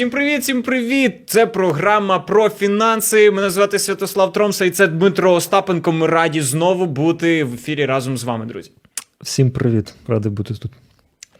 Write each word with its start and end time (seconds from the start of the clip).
Всім 0.00 0.10
привіт, 0.10 0.42
всім 0.42 0.62
привіт! 0.62 1.22
Це 1.26 1.46
програма 1.46 2.18
про 2.18 2.48
фінанси. 2.48 3.30
Мене 3.30 3.50
звати 3.50 3.78
Святослав 3.78 4.32
Тромса 4.32 4.64
і 4.64 4.70
це 4.70 4.86
Дмитро 4.86 5.32
Остапенко. 5.32 5.92
Ми 5.92 6.06
раді 6.06 6.40
знову 6.40 6.86
бути 6.86 7.44
в 7.44 7.54
ефірі 7.54 7.86
разом 7.86 8.18
з 8.18 8.24
вами, 8.24 8.46
друзі. 8.46 8.70
Всім 9.20 9.50
привіт, 9.50 9.94
радий 10.06 10.32
бути 10.32 10.54
тут. 10.54 10.72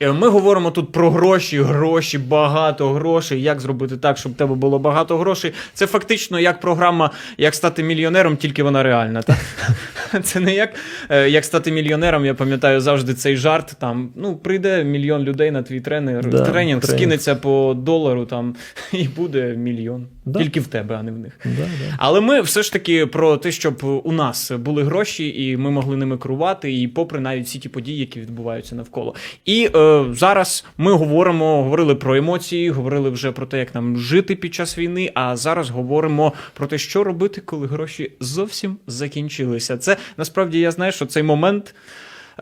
Е, 0.02 0.12
Ми 0.12 0.28
говоримо 0.28 0.70
тут 0.70 0.92
про 0.92 1.10
гроші, 1.10 1.62
гроші, 1.62 2.18
багато 2.18 2.92
грошей. 2.92 3.42
Як 3.42 3.60
зробити 3.60 3.96
так, 3.96 4.18
щоб 4.18 4.32
в 4.32 4.34
тебе 4.34 4.54
було 4.54 4.78
багато 4.78 5.18
грошей? 5.18 5.52
Це 5.74 5.86
фактично 5.86 6.40
як 6.40 6.60
програма 6.60 7.10
Як 7.38 7.54
стати 7.54 7.82
мільйонером, 7.82 8.36
тільки 8.36 8.62
вона 8.62 8.82
реальна. 8.82 9.22
Так? 9.22 9.36
Це 10.22 10.40
не 10.40 10.54
як 10.54 10.74
е, 11.08 11.28
як 11.30 11.44
стати 11.44 11.72
мільйонером. 11.72 12.24
Я 12.24 12.34
пам'ятаю 12.34 12.80
завжди 12.80 13.14
цей 13.14 13.36
жарт. 13.36 13.76
Там 13.80 14.10
ну 14.16 14.36
прийде 14.36 14.84
мільйон 14.84 15.22
людей 15.22 15.50
на 15.50 15.62
твій 15.62 15.80
тренер, 15.80 16.22
Да, 16.22 16.30
тренінг, 16.30 16.52
тренінг. 16.52 16.84
скинеться 16.84 17.34
по 17.34 17.74
долару 17.78 18.26
там 18.26 18.54
і 18.92 19.08
буде 19.08 19.54
мільйон. 19.56 20.06
Да. 20.24 20.38
Тільки 20.38 20.60
в 20.60 20.66
тебе, 20.66 20.96
а 20.96 21.02
не 21.02 21.12
в 21.12 21.18
них. 21.18 21.32
Да, 21.44 21.50
да. 21.50 21.94
Але 21.98 22.20
ми 22.20 22.40
все 22.40 22.62
ж 22.62 22.72
таки 22.72 23.06
про 23.06 23.36
те, 23.36 23.52
щоб 23.52 24.00
у 24.04 24.12
нас 24.12 24.50
були 24.50 24.84
гроші, 24.84 25.46
і 25.46 25.56
ми 25.56 25.70
могли 25.70 25.96
ними 25.96 26.18
керувати, 26.18 26.80
і 26.80 26.88
попри 26.88 27.20
навіть 27.20 27.46
всі 27.46 27.58
ті 27.58 27.68
події, 27.68 27.98
які 27.98 28.20
відбуваються 28.20 28.74
навколо. 28.74 29.14
І 29.44 29.70
е, 29.74 29.89
зараз 30.12 30.64
ми 30.78 30.92
говоримо, 30.92 31.62
говорили 31.62 31.94
про 31.94 32.16
емоції, 32.16 32.70
говорили 32.70 33.10
вже 33.10 33.32
про 33.32 33.46
те, 33.46 33.58
як 33.58 33.74
нам 33.74 33.96
жити 33.98 34.34
під 34.36 34.54
час 34.54 34.78
війни. 34.78 35.10
А 35.14 35.36
зараз 35.36 35.70
говоримо 35.70 36.32
про 36.54 36.66
те, 36.66 36.78
що 36.78 37.04
робити, 37.04 37.40
коли 37.40 37.66
гроші 37.66 38.12
зовсім 38.20 38.76
закінчилися. 38.86 39.78
Це 39.78 39.96
насправді 40.16 40.60
я 40.60 40.70
знаю, 40.70 40.92
що 40.92 41.06
цей 41.06 41.22
момент. 41.22 41.74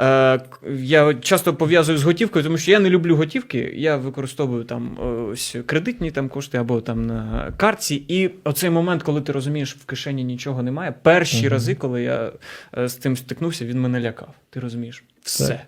Е, 0.01 0.41
Я 0.79 1.15
часто 1.15 1.55
пов'язую 1.55 1.99
з 1.99 2.03
готівкою, 2.03 2.45
тому 2.45 2.59
що 2.59 2.71
я 2.71 2.79
не 2.81 2.91
люблю 2.91 3.17
готівки. 3.17 3.73
Я 3.77 3.97
використовую 3.97 4.65
там 4.65 4.99
е, 5.01 5.05
ось 5.05 5.57
кредитні 5.67 6.11
там 6.11 6.29
кошти 6.29 6.59
або 6.59 6.81
там 6.81 7.07
на 7.07 7.53
картці. 7.57 8.03
І 8.09 8.31
оцей 8.45 8.71
момент, 8.71 9.03
коли 9.03 9.21
ти 9.21 9.33
розумієш, 9.33 9.77
в 9.77 9.85
кишені 9.85 10.25
нічого 10.25 10.63
немає. 10.63 10.95
Перші 11.03 11.41
Мгм. 11.43 11.49
рази, 11.53 11.75
коли 11.75 12.03
я 12.03 12.33
е, 12.79 12.89
з 12.89 12.95
тим 12.95 13.17
стикнувся, 13.17 13.65
він 13.65 13.81
мене 13.81 14.01
лякав. 14.01 14.29
Ти 14.51 14.61
розумієш? 14.61 15.05
Все 15.23 15.49
Так. 15.49 15.61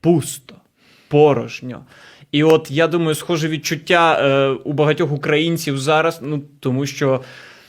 пусто, 0.00 0.54
порожньо. 1.12 1.84
І 2.32 2.44
от 2.44 2.70
я 2.70 2.88
думаю, 2.88 3.14
схоже 3.14 3.48
відчуття 3.48 4.18
е, 4.20 4.48
у 4.64 4.72
багатьох 4.72 5.12
українців 5.12 5.78
зараз, 5.78 6.20
ну 6.22 6.42
тому 6.60 6.86
що 6.86 7.20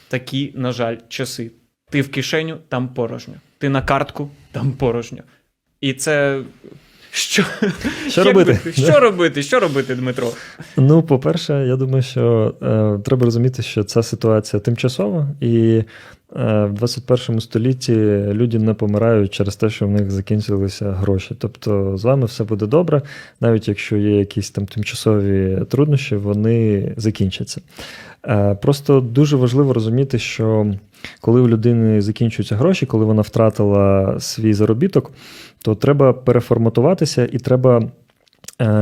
такі, 0.07 0.53
на 0.55 0.71
жаль, 0.71 0.97
часи. 1.09 1.51
Ти 1.89 2.01
в 2.01 2.11
кишеню, 2.11 2.57
там 2.69 2.87
порожньо. 2.87 3.33
Ти 3.57 3.69
на 3.69 3.81
картку, 3.81 4.29
там 4.51 4.71
порожньо. 4.71 5.23
І 5.81 5.93
це. 5.93 6.41
Що, 7.11 7.43
Що 8.09 8.23
робити? 8.23 8.59
би- 8.65 8.71
Що 8.71 8.99
робити? 8.99 9.43
Що 9.43 9.59
робити, 9.59 9.95
Дмитро? 9.95 10.27
Ну, 10.77 11.03
по-перше, 11.03 11.65
я 11.67 11.75
думаю, 11.75 12.01
що 12.03 12.55
е, 12.61 12.99
треба 13.05 13.25
розуміти, 13.25 13.61
що 13.61 13.83
ця 13.83 14.03
ситуація 14.03 14.59
тимчасова, 14.59 15.27
і 15.41 15.83
в 16.35 16.69
21 16.73 17.41
столітті 17.41 17.93
люди 18.31 18.59
не 18.59 18.73
помирають 18.73 19.33
через 19.33 19.55
те, 19.55 19.69
що 19.69 19.87
в 19.87 19.91
них 19.91 20.11
закінчилися 20.11 20.91
гроші. 20.91 21.35
Тобто 21.39 21.97
з 21.97 22.03
вами 22.03 22.25
все 22.25 22.43
буде 22.43 22.65
добре, 22.65 23.01
навіть 23.41 23.67
якщо 23.67 23.97
є 23.97 24.17
якісь 24.19 24.51
там 24.51 24.65
тимчасові 24.65 25.59
труднощі, 25.69 26.15
вони 26.15 26.93
закінчаться. 26.97 27.61
Е, 28.27 28.55
просто 28.55 28.99
дуже 28.99 29.35
важливо 29.35 29.73
розуміти, 29.73 30.19
що 30.19 30.73
коли 31.21 31.41
у 31.41 31.47
людини 31.47 32.01
закінчуються 32.01 32.55
гроші, 32.55 32.85
коли 32.85 33.05
вона 33.05 33.21
втратила 33.21 34.15
свій 34.19 34.53
заробіток, 34.53 35.11
то 35.63 35.75
треба 35.75 36.13
переформатуватися 36.13 37.29
і 37.31 37.37
треба 37.37 37.79
е, 37.79 37.87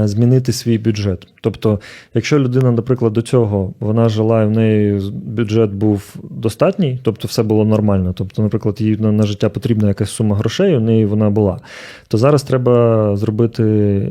змінити 0.04 0.54
свій 0.54 0.78
бюджет. 0.78 1.28
Тобто, 1.42 1.80
якщо 2.14 2.40
людина, 2.40 2.72
наприклад, 2.72 3.14
до 3.14 3.22
цього 3.22 3.74
вона 3.80 4.10
жила 4.10 4.44
і 4.44 4.46
в 4.46 4.52
неї 4.52 5.12
бюджет 5.14 5.72
був 5.72 6.16
достатній, 6.30 7.00
тобто 7.04 7.28
все 7.28 7.44
було 7.44 7.66
нормально. 7.66 8.14
Тобто, 8.18 8.42
наприклад, 8.42 8.82
їй 8.82 8.98
на, 8.98 9.12
на 9.12 9.24
життя 9.24 9.50
потрібна 9.50 9.88
якась 9.88 10.10
сума 10.10 10.36
грошей, 10.36 10.78
у 10.78 10.80
неї 10.80 11.06
вона 11.06 11.30
була. 11.30 11.60
То 12.08 12.18
зараз 12.18 12.44
треба 12.44 13.16
зробити 13.16 13.64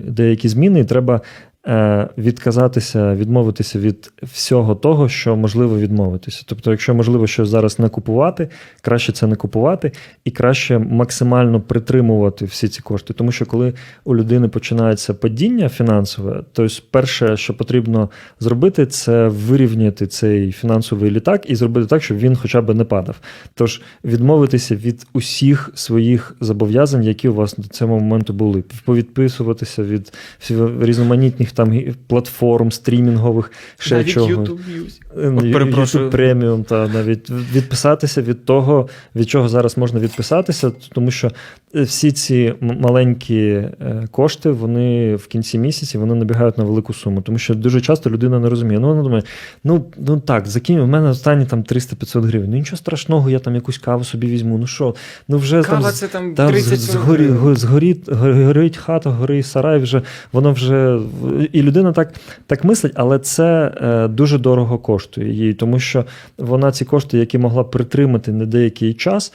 деякі 0.09 0.49
зміни, 0.49 0.81
і 0.81 0.85
треба. 0.85 1.21
Е, 1.67 2.09
Відказатися, 2.19 3.15
відмовитися 3.15 3.79
від 3.79 4.13
всього 4.23 4.75
того, 4.75 5.09
що 5.09 5.37
можливо 5.37 5.79
відмовитися. 5.79 6.43
Тобто, 6.47 6.71
якщо 6.71 6.95
можливо 6.95 7.27
щось 7.27 7.49
зараз 7.49 7.79
не 7.79 7.89
купувати, 7.89 8.49
краще 8.83 9.13
це 9.13 9.27
не 9.27 9.37
купувати, 9.37 9.93
і 10.25 10.31
краще 10.31 10.79
максимально 10.79 11.61
притримувати 11.61 12.45
всі 12.45 12.69
ці 12.69 12.83
кошти. 12.83 13.15
Тому 13.15 13.33
що 13.33 13.47
коли 13.47 13.75
у 14.05 14.17
людини 14.17 14.49
починається 14.49 15.15
падіння 15.15 15.69
фінансове, 15.69 16.45
то 16.53 16.67
перше, 16.91 17.37
що 17.37 17.57
потрібно 17.57 18.11
зробити, 18.41 18.87
це 18.87 19.29
вирівняти 19.29 20.07
цей 20.07 20.53
фінансовий 20.53 21.11
літак 21.11 21.51
і 21.51 21.55
зробити 21.55 21.87
так, 21.87 22.03
щоб 22.03 22.19
він 22.19 22.37
хоча 22.37 22.61
б 22.61 22.75
не 22.75 22.85
падав. 22.85 23.17
Тож 23.55 23.83
відмовитися 24.05 24.77
від 24.77 25.07
усіх 25.13 25.71
своїх 25.75 26.37
зобов'язань, 26.41 27.05
які 27.05 27.29
у 27.29 27.35
вас 27.35 27.55
до 27.57 27.69
цього 27.69 27.99
моменту 27.99 28.33
були, 28.33 28.65
повідписуватися 28.85 29.83
від 29.83 30.13
всі- 30.39 30.55
різноманітних 31.59 31.95
там 31.97 32.05
платформ, 32.07 32.73
стрімінгових, 32.73 33.53
ще 33.79 33.95
Навіть 33.95 34.09
чого. 34.09 34.27
YouTube 34.27 34.59
Music. 34.59 35.01
Е, 35.23 35.29
От, 35.39 35.45
Ю- 35.45 35.53
перепрошую. 35.53 36.05
YouTube 36.07 36.11
преміум, 36.11 36.65
та 36.65 36.89
навіть 36.89 37.31
відписатися 37.31 38.23
від 38.23 38.45
того, 38.45 38.89
від 39.17 39.31
чого 39.31 39.49
зараз 39.49 39.79
можна 39.79 40.01
відписатися, 40.01 40.73
тому 40.93 41.11
що 41.11 41.31
е, 41.75 41.83
всі 41.83 42.13
ці 42.13 42.55
маленькі 42.61 43.37
е, 43.47 44.09
кошти, 44.11 44.51
вони 44.51 45.17
в 45.17 45.27
кінці 45.27 45.59
місяці 45.59 45.99
вони 45.99 46.15
набігають 46.15 46.59
на 46.59 46.65
велику 46.65 46.95
суму. 46.95 47.21
Тому 47.23 47.39
що 47.39 47.55
дуже 47.55 47.81
часто 47.81 48.11
людина 48.11 48.39
не 48.39 48.49
розуміє. 48.49 48.81
Ну, 48.81 48.89
вона 48.89 49.03
думає, 49.03 49.23
ну, 49.65 49.85
ну 49.99 50.21
так, 50.21 50.47
закинь, 50.49 50.81
у 50.81 50.87
мене 50.87 51.09
останні 51.09 51.47
там 51.47 51.63
300-500 51.63 52.23
гривень. 52.27 52.51
Ну 52.51 52.57
нічого 52.57 52.77
страшного, 52.77 53.31
я 53.31 53.39
там 53.39 53.55
якусь 53.55 53.79
каву 53.79 54.05
собі 54.05 54.27
візьму. 54.27 54.59
Ну 54.59 54.67
що, 54.67 54.95
ну 55.29 55.39
вже 55.39 55.63
Кава 55.63 55.83
там. 55.83 55.93
це 55.93 56.09
там 56.09 56.35
Там 56.35 56.51
30 56.51 56.81
згорі, 56.81 57.27
го- 57.29 57.55
згоріть, 57.55 58.09
горить 58.13 58.77
хата, 58.77 59.11
горить 59.11 59.47
сарай, 59.47 59.79
вже 59.79 60.03
воно 60.33 60.53
вже. 60.53 60.99
І 61.53 61.63
людина 61.63 61.93
так, 61.93 62.15
так 62.47 62.65
мислить, 62.65 62.93
але 62.95 63.19
це 63.19 63.75
е, 63.83 64.09
дуже 64.09 64.39
дорого 64.39 64.79
коштує 64.79 65.33
їй, 65.33 65.55
тому 65.55 65.79
що 65.79 66.05
вона 66.39 66.73
ці 66.73 66.85
кошти, 66.85 67.19
які 67.19 67.39
могла 67.39 67.65
притримати 67.65 68.33
на 68.33 68.47
деякий 68.47 68.95
час, 68.95 69.33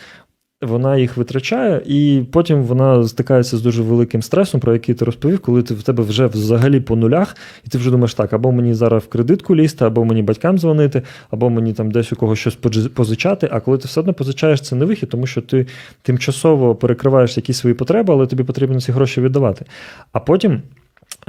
вона 0.62 0.98
їх 0.98 1.18
витрачає, 1.18 1.82
і 1.86 2.24
потім 2.32 2.64
вона 2.64 3.08
стикається 3.08 3.58
з 3.58 3.62
дуже 3.62 3.82
великим 3.82 4.22
стресом, 4.22 4.60
про 4.60 4.74
який 4.74 4.96
ти 4.96 5.06
розповів, 5.06 5.40
коли 5.40 5.64
ти 5.64 5.74
в 5.74 5.84
тебе 5.84 6.04
вже 6.04 6.26
взагалі 6.26 6.80
по 6.80 6.96
нулях, 6.96 7.36
і 7.66 7.70
ти 7.70 7.78
вже 7.78 7.92
думаєш, 7.92 8.14
так, 8.14 8.34
або 8.34 8.52
мені 8.52 8.74
зараз 8.74 9.04
в 9.04 9.08
кредитку 9.08 9.56
лізти, 9.56 9.86
або 9.86 10.06
мені 10.06 10.24
батькам 10.24 10.58
дзвонити, 10.58 11.02
або 11.30 11.50
мені 11.50 11.74
там 11.74 11.92
десь 11.92 12.14
у 12.14 12.16
когось 12.16 12.40
щось 12.40 12.56
позичати. 12.94 13.50
А 13.52 13.60
коли 13.60 13.78
ти 13.78 13.88
все 13.88 14.00
одно 14.00 14.14
позичаєш, 14.14 14.62
це 14.62 14.76
не 14.76 14.86
вихід, 14.86 15.10
тому 15.10 15.28
що 15.28 15.42
ти 15.42 15.68
тимчасово 16.02 16.76
перекриваєш 16.76 17.38
якісь 17.38 17.58
свої 17.58 17.74
потреби, 17.74 18.14
але 18.14 18.28
тобі 18.28 18.44
потрібно 18.44 18.82
ці 18.82 18.92
гроші 18.92 19.22
віддавати. 19.22 19.66
А 20.12 20.20
потім. 20.20 20.62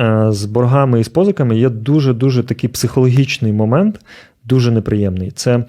Е, 0.00 0.26
З 0.32 0.44
боргами 0.44 1.00
і 1.00 1.04
з 1.04 1.08
позиками 1.08 1.58
є 1.58 1.68
дуже-дуже 1.68 2.42
такий 2.42 2.70
психологічний 2.70 3.52
момент, 3.52 4.00
дуже 4.44 4.70
неприємний. 4.70 5.30
Це 5.30 5.64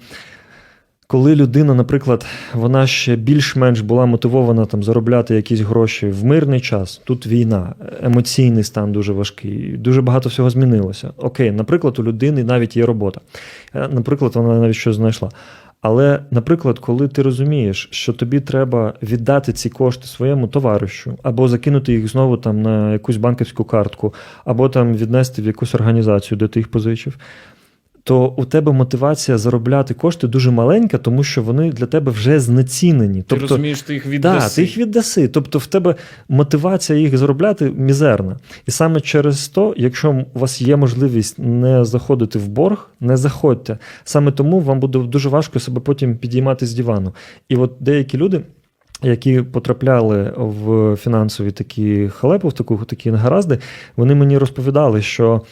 коли 1.10 1.36
людина, 1.36 1.74
наприклад, 1.74 2.26
вона 2.54 2.86
ще 2.86 3.16
більш-менш 3.16 3.80
була 3.80 4.06
мотивована 4.06 4.66
там 4.66 4.82
заробляти 4.82 5.34
якісь 5.34 5.60
гроші 5.60 6.06
в 6.08 6.24
мирний 6.24 6.60
час, 6.60 7.00
тут 7.04 7.26
війна, 7.26 7.74
емоційний 8.02 8.64
стан 8.64 8.92
дуже 8.92 9.12
важкий, 9.12 9.76
дуже 9.76 10.02
багато 10.02 10.28
всього 10.28 10.50
змінилося. 10.50 11.10
Окей, 11.16 11.50
наприклад, 11.50 11.98
у 11.98 12.04
людини 12.04 12.44
навіть 12.44 12.76
є 12.76 12.86
робота. 12.86 13.20
Е, 13.74 13.88
Наприклад, 13.92 14.32
вона 14.34 14.60
навіть 14.60 14.76
щось 14.76 14.96
знайшла. 14.96 15.30
Але, 15.80 16.20
наприклад, 16.30 16.78
коли 16.78 17.08
ти 17.08 17.22
розумієш, 17.22 17.88
що 17.90 18.12
тобі 18.12 18.40
треба 18.40 18.94
віддати 19.02 19.52
ці 19.52 19.70
кошти 19.70 20.06
своєму 20.06 20.48
товаришу, 20.48 21.18
або 21.22 21.48
закинути 21.48 21.92
їх 21.92 22.08
знову 22.08 22.36
там 22.36 22.62
на 22.62 22.92
якусь 22.92 23.16
банківську 23.16 23.64
картку, 23.64 24.14
або 24.44 24.68
там 24.68 24.94
віднести 24.94 25.42
в 25.42 25.46
якусь 25.46 25.74
організацію, 25.74 26.38
де 26.38 26.48
ти 26.48 26.60
їх 26.60 26.68
позичив, 26.68 27.18
то 28.08 28.34
у 28.36 28.44
тебе 28.44 28.72
мотивація 28.72 29.38
заробляти 29.38 29.94
кошти 29.94 30.28
дуже 30.28 30.50
маленька, 30.50 30.98
тому 30.98 31.24
що 31.24 31.42
вони 31.42 31.72
для 31.72 31.86
тебе 31.86 32.12
вже 32.12 32.40
знецінені. 32.40 33.22
Ти 33.22 33.36
розумієш, 33.36 33.82
ти 33.82 33.94
їх 33.94 34.04
Да, 34.04 34.10
віддаси. 34.10 34.56
ти 34.56 34.62
їх 34.62 34.76
віддаси. 34.78 35.28
Тобто 35.28 35.58
в 35.58 35.66
тебе 35.66 35.94
мотивація 36.28 36.98
їх 36.98 37.18
заробляти 37.18 37.72
мізерна. 37.76 38.36
І 38.66 38.70
саме 38.70 39.00
через 39.00 39.48
то, 39.48 39.74
якщо 39.76 40.24
у 40.34 40.38
вас 40.38 40.62
є 40.62 40.76
можливість 40.76 41.38
не 41.38 41.84
заходити 41.84 42.38
в 42.38 42.48
борг, 42.48 42.90
не 43.00 43.16
заходьте. 43.16 43.78
Саме 44.04 44.32
тому 44.32 44.60
вам 44.60 44.80
буде 44.80 44.98
дуже 44.98 45.28
важко 45.28 45.60
себе 45.60 45.80
потім 45.80 46.16
підіймати 46.16 46.66
з 46.66 46.74
дивану. 46.74 47.14
І 47.48 47.56
от 47.56 47.72
деякі 47.80 48.18
люди. 48.18 48.42
Які 49.02 49.42
потрапляли 49.42 50.32
в 50.36 50.96
фінансові 50.96 51.50
такі 51.50 52.08
халепи, 52.08 52.48
в 52.48 52.52
таку 52.52 52.76
такі 52.76 53.10
негаразди, 53.10 53.58
вони 53.96 54.14
мені 54.14 54.38
розповідали, 54.38 55.02
що 55.02 55.42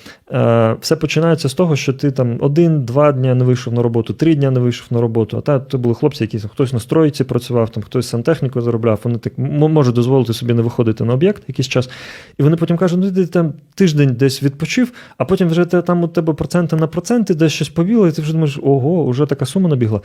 Все 0.81 0.97
починається 1.01 1.49
з 1.49 1.55
того, 1.55 1.77
що 1.77 1.93
ти 1.93 2.11
там 2.11 2.37
один-два 2.41 3.13
дня 3.13 3.35
не 3.35 3.45
вийшов 3.45 3.75
на 3.75 3.83
роботу, 3.83 4.13
три 4.13 4.35
дня 4.35 4.51
не 4.51 4.61
вийшов 4.61 4.87
на 4.91 5.01
роботу. 5.01 5.37
А 5.39 5.41
та 5.41 5.59
то 5.59 5.79
були 5.79 5.95
хлопці, 5.95 6.25
які 6.25 6.39
хтось 6.39 6.73
на 6.73 6.81
стройці 6.81 7.25
працював, 7.25 7.71
там 7.71 7.83
хтось 7.83 8.09
сантехніку 8.09 8.61
заробляв. 8.61 9.01
Вони 9.05 9.19
так 9.19 9.33
можуть 9.39 9.95
дозволити 9.95 10.33
собі 10.33 10.55
не 10.55 10.63
виходити 10.63 11.05
на 11.05 11.15
об'єкт 11.15 11.43
якийсь 11.49 11.69
час. 11.69 11.91
І 12.39 12.43
вони 12.43 12.57
потім 12.57 12.77
кажуть, 12.77 12.99
ну 13.03 13.13
ти 13.13 13.27
там 13.27 13.53
тиждень 13.75 14.15
десь 14.15 14.43
відпочив, 14.43 14.93
а 15.19 15.25
потім 15.25 15.49
вже 15.49 15.65
те, 15.65 15.83
там 15.83 16.03
у 16.03 16.09
тебе 16.09 16.33
проценти 16.33 16.77
на 16.77 16.87
проценти, 16.87 17.35
десь 17.35 17.53
щось 17.53 17.69
побіло, 17.69 18.09
і 18.09 18.13
ти 18.13 18.23
вже 18.23 18.33
думаєш, 18.33 18.59
ого, 18.63 19.07
вже 19.11 19.27
така 19.27 19.47
сума 19.47 19.69
набігла. 19.69 20.01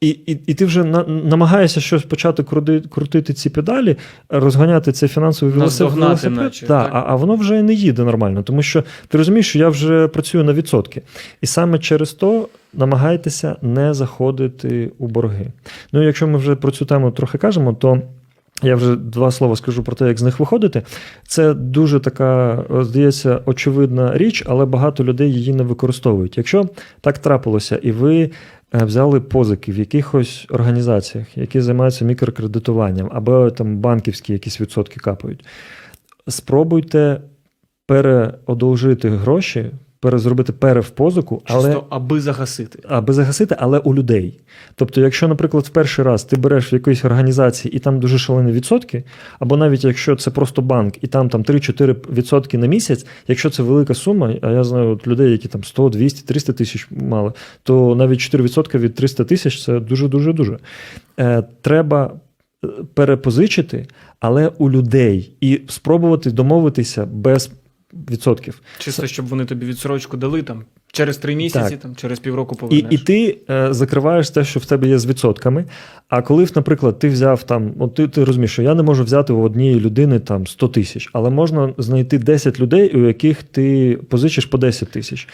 І, 0.00 0.08
і, 0.08 0.40
і 0.46 0.54
ти 0.54 0.64
вже 0.64 0.84
на, 0.84 1.04
намагаєшся 1.04 1.80
щось 1.80 2.02
почати 2.02 2.42
крути, 2.42 2.82
крутити 2.90 3.32
ці 3.32 3.50
педалі, 3.50 3.96
розганяти 4.28 4.92
цей 4.92 5.08
фінансовий 5.08 5.54
велосипед. 5.54 5.86
Наздогнати 5.86 6.28
велосипед. 6.28 6.44
наче, 6.44 6.66
Да, 6.66 6.84
так? 6.84 6.92
а, 6.94 7.04
а 7.06 7.14
воно 7.16 7.36
вже 7.36 7.62
не 7.62 7.74
їде 7.74 8.02
нормально, 8.04 8.42
тому 8.42 8.62
що 8.62 8.84
ти 9.08 9.18
розумієш, 9.18 9.48
що 9.48 9.58
я 9.58 9.65
вже 9.68 10.08
працюю 10.08 10.44
на 10.44 10.52
відсотки. 10.52 11.02
І 11.40 11.46
саме 11.46 11.78
через 11.78 12.12
то 12.12 12.48
намагайтеся 12.74 13.56
не 13.62 13.94
заходити 13.94 14.92
у 14.98 15.06
борги. 15.06 15.46
Ну, 15.92 16.02
якщо 16.02 16.26
ми 16.26 16.38
вже 16.38 16.56
про 16.56 16.70
цю 16.70 16.84
тему 16.84 17.10
трохи 17.10 17.38
кажемо, 17.38 17.72
то. 17.72 18.02
Я 18.62 18.76
вже 18.76 18.96
два 18.96 19.30
слова 19.30 19.56
скажу 19.56 19.82
про 19.82 19.96
те, 19.96 20.08
як 20.08 20.18
з 20.18 20.22
них 20.22 20.40
виходити. 20.40 20.82
Це 21.28 21.54
дуже 21.54 22.00
така, 22.00 22.64
здається, 22.80 23.40
очевидна 23.46 24.18
річ, 24.18 24.44
але 24.46 24.64
багато 24.64 25.04
людей 25.04 25.32
її 25.32 25.54
не 25.54 25.62
використовують. 25.62 26.36
Якщо 26.36 26.68
так 27.00 27.18
трапилося, 27.18 27.76
і 27.76 27.92
ви 27.92 28.30
е, 28.74 28.84
взяли 28.84 29.20
позики 29.20 29.72
в 29.72 29.78
якихось 29.78 30.46
організаціях, 30.50 31.38
які 31.38 31.60
займаються 31.60 32.04
мікрокредитуванням, 32.04 33.10
або 33.12 33.50
там 33.50 33.76
банківські 33.76 34.32
якісь 34.32 34.60
відсотки 34.60 35.00
капають, 35.00 35.44
спробуйте 36.28 37.20
переодолжити 37.86 39.10
гроші, 39.10 39.70
перезробити 40.00 40.52
перевпозику, 40.52 41.42
але 41.44 41.68
Чисто 41.68 41.86
аби 41.90 42.20
загасити. 42.20 42.78
аби 42.88 43.12
загасити, 43.12 43.56
але 43.58 43.78
у 43.78 43.94
людей. 43.94 44.40
Тобто, 44.74 45.00
якщо, 45.00 45.28
наприклад, 45.28 45.64
в 45.64 45.68
перший 45.68 46.04
раз 46.04 46.24
ти 46.24 46.36
береш 46.36 46.72
в 46.72 46.74
якоїсь 46.74 47.04
організації 47.04 47.76
і 47.76 47.78
там 47.78 48.00
дуже 48.00 48.18
шалені 48.18 48.52
відсотки, 48.52 49.04
або 49.38 49.56
навіть 49.56 49.84
якщо 49.84 50.16
це 50.16 50.30
просто 50.30 50.62
банк, 50.62 50.94
і 51.00 51.06
там, 51.06 51.28
там 51.28 51.42
3-4 51.42 52.12
відсотки 52.12 52.58
на 52.58 52.66
місяць, 52.66 53.06
якщо 53.28 53.50
це 53.50 53.62
велика 53.62 53.94
сума, 53.94 54.34
а 54.42 54.50
я 54.50 54.64
знаю 54.64 54.90
от 54.90 55.06
людей, 55.06 55.32
які 55.32 55.48
там 55.48 55.64
100, 55.64 55.88
200, 55.88 56.26
300 56.26 56.52
тисяч 56.52 56.88
мали, 56.90 57.32
то 57.62 57.94
навіть 57.94 58.20
4 58.20 58.44
відсотки 58.44 58.78
від 58.78 58.94
300 58.94 59.24
тисяч 59.24 59.64
це 59.64 59.80
дуже-дуже 59.80 60.32
дуже. 60.32 60.58
Е, 61.20 61.42
треба 61.60 62.10
е, 62.64 62.68
перепозичити, 62.94 63.86
але 64.20 64.48
у 64.58 64.70
людей, 64.70 65.32
і 65.40 65.60
спробувати 65.68 66.30
домовитися 66.30 67.06
без 67.06 67.50
відсотків. 68.10 68.60
Чисто, 68.78 69.06
щоб 69.06 69.26
вони 69.26 69.44
тобі 69.44 69.66
відсрочку 69.66 70.16
дали 70.16 70.42
там 70.42 70.64
через 70.92 71.16
три 71.16 71.36
місяці, 71.36 71.70
Так. 71.70 71.80
там 71.80 71.96
через 71.96 72.18
півроку 72.18 72.54
І, 72.54 72.58
повернеш. 72.58 72.84
і 72.90 72.98
ти 72.98 73.38
е, 73.50 73.68
закриваєш 73.74 74.30
те, 74.30 74.44
що 74.44 74.60
в 74.60 74.64
тебе 74.66 74.88
є 74.88 74.98
з 74.98 75.06
відсотками. 75.06 75.64
А 76.08 76.22
коли, 76.22 76.46
наприклад, 76.56 76.98
ти 76.98 77.08
взяв 77.08 77.42
там, 77.42 77.72
от 77.78 77.94
ти, 77.94 78.08
ти 78.08 78.24
розумієш, 78.24 78.52
що 78.52 78.62
я 78.62 78.74
не 78.74 78.82
можу 78.82 79.04
взяти 79.04 79.32
у 79.32 79.40
однієї 79.42 79.80
людини 79.80 80.18
там 80.18 80.46
100 80.46 80.68
тисяч, 80.68 81.10
але 81.12 81.30
можна 81.30 81.72
знайти 81.78 82.18
10 82.18 82.60
людей, 82.60 82.90
у 82.96 83.06
яких 83.06 83.42
ти 83.42 83.98
позичиш 84.08 84.46
по 84.46 84.58
10 84.58 84.90
тисяч. 84.90 85.28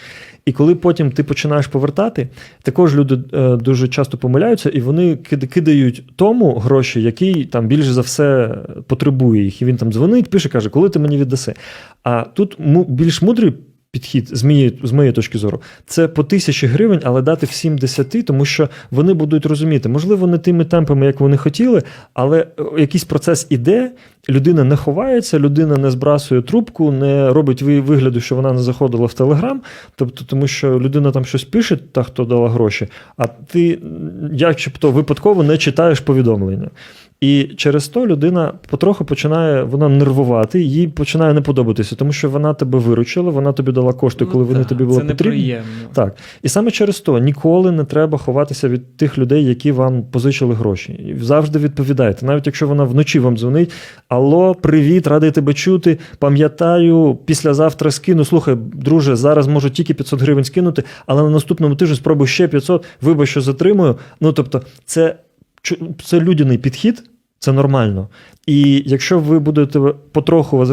І 0.46 0.52
коли 0.52 0.75
потім 0.75 1.10
ти 1.12 1.25
починаєш 1.25 1.66
повертати, 1.66 2.28
також 2.62 2.94
люди 2.96 3.19
е, 3.32 3.56
дуже 3.56 3.88
часто 3.88 4.19
помиляються, 4.19 4.70
і 4.70 4.81
вони 4.81 5.14
кид- 5.14 5.46
кидають 5.46 6.05
тому 6.16 6.55
гроші, 6.55 7.02
який 7.02 7.44
там 7.44 7.66
більше 7.66 7.93
за 7.93 8.00
все 8.00 8.55
потребує 8.87 9.44
їх. 9.44 9.62
І 9.62 9.64
він 9.64 9.76
там 9.76 9.93
дзвонить, 9.93 10.31
пише, 10.31 10.48
каже, 10.48 10.70
коли 10.70 10.88
ти 10.88 10.98
мені 10.98 11.19
віддаси. 11.19 11.55
А 12.02 12.22
тут 12.22 12.56
більш 12.88 13.22
мудрий 13.22 13.52
підхід 13.92 14.28
з 14.32 14.42
моєї, 14.44 14.78
з 14.82 14.92
моєї 14.92 15.12
точки 15.12 15.38
зору, 15.38 15.60
це 15.86 16.08
по 16.08 16.24
тисячі 16.24 16.66
гривень, 16.66 17.00
але 17.04 17.22
дати 17.22 17.46
всім 17.46 17.78
десяти, 17.78 18.22
тому 18.22 18.44
що 18.44 18.68
вони 18.90 19.12
будуть 19.12 19.46
розуміти, 19.46 19.88
можливо, 19.88 20.26
не 20.26 20.38
тими 20.38 20.64
темпами, 20.64 21.06
як 21.06 21.20
вони 21.20 21.36
хотіли, 21.36 21.82
але 22.14 22.40
е, 22.40 22.64
якийсь 22.78 23.04
процес 23.04 23.46
іде, 23.50 23.92
людина 24.28 24.64
не 24.64 24.76
ховається, 24.76 25.38
людина 25.38 25.76
не 25.76 25.90
збрасує 25.90 26.42
трубку, 26.42 26.92
не 26.92 27.32
робить 27.32 27.62
вигляду, 27.62 28.20
що 28.20 28.36
вона 28.36 28.52
не 28.52 28.62
заходила 28.62 29.06
в 29.06 29.14
Телеграм, 29.14 29.62
тобто, 29.94 30.24
тому 30.24 30.46
що 30.46 30.80
людина 30.80 31.10
там 31.10 31.24
щось 31.24 31.44
пише, 31.44 31.76
та 31.76 32.02
хто 32.02 32.24
дала 32.24 32.48
гроші, 32.48 32.88
а 33.16 33.26
ти, 33.26 33.72
м, 33.72 34.36
начебто, 34.36 34.90
випадково 34.90 35.42
не 35.42 35.58
читаєш 35.58 36.00
повідомлення. 36.00 36.70
І 37.22 37.44
через 37.56 37.88
то 37.88 38.06
людина 38.06 38.52
потроху 38.70 39.04
починає 39.04 39.62
вона 39.62 39.88
нервувати, 39.88 40.62
їй 40.62 40.88
починає 40.88 41.34
не 41.34 41.40
подобатися, 41.40 41.96
тому 41.96 42.12
що 42.12 42.30
вона 42.30 42.54
тебе 42.54 42.78
виручила, 42.78 43.30
вона 43.30 43.52
тобі 43.52 43.72
дала 43.72 43.92
кошти, 43.92 44.24
коли 44.24 44.44
Ну, 44.44 44.48
вони 44.48 44.58
так, 44.58 44.69
тобі 44.69 44.84
були 44.84 45.00
це 45.00 45.04
потрібні. 45.06 45.38
неприємно. 45.38 45.66
Так. 45.92 46.16
І 46.42 46.48
саме 46.48 46.70
через 46.70 47.00
то 47.00 47.19
ніколи 47.19 47.72
не 47.72 47.84
треба 47.84 48.19
ховатися 48.19 48.69
від 48.69 48.96
тих 48.96 49.19
людей, 49.19 49.44
які 49.44 49.72
вам 49.72 50.02
позичили 50.02 50.54
гроші. 50.54 50.92
І 50.92 51.24
завжди 51.24 51.58
відповідайте. 51.58 52.26
Навіть 52.26 52.46
якщо 52.46 52.69
вона 52.69 52.84
вночі 52.84 53.19
вам 53.19 53.36
дзвонить: 53.36 53.72
Алло, 54.08 54.54
привіт, 54.54 55.06
радий 55.06 55.30
тебе 55.30 55.54
чути. 55.54 55.98
Пам'ятаю, 56.19 57.19
післязавтра 57.24 57.90
скину. 57.90 58.24
Слухай, 58.24 58.56
друже, 58.74 59.16
зараз 59.16 59.46
можу 59.46 59.70
тільки 59.70 59.94
500 59.94 60.20
гривень 60.20 60.44
скинути, 60.44 60.84
але 61.06 61.22
на 61.22 61.30
наступному 61.30 61.74
тижні 61.76 61.96
спробую 61.96 62.26
ще 62.26 62.48
500, 62.48 62.84
вибач, 63.02 63.28
що 63.28 63.40
затримую. 63.40 63.96
Ну 64.20 64.32
тобто, 64.32 64.62
це, 64.84 65.16
це 66.04 66.20
людяний 66.20 66.58
підхід. 66.58 67.02
Це 67.42 67.52
нормально. 67.52 68.08
І 68.46 68.82
якщо 68.86 69.18
ви 69.18 69.38
будете 69.38 69.80
потроху 70.12 70.66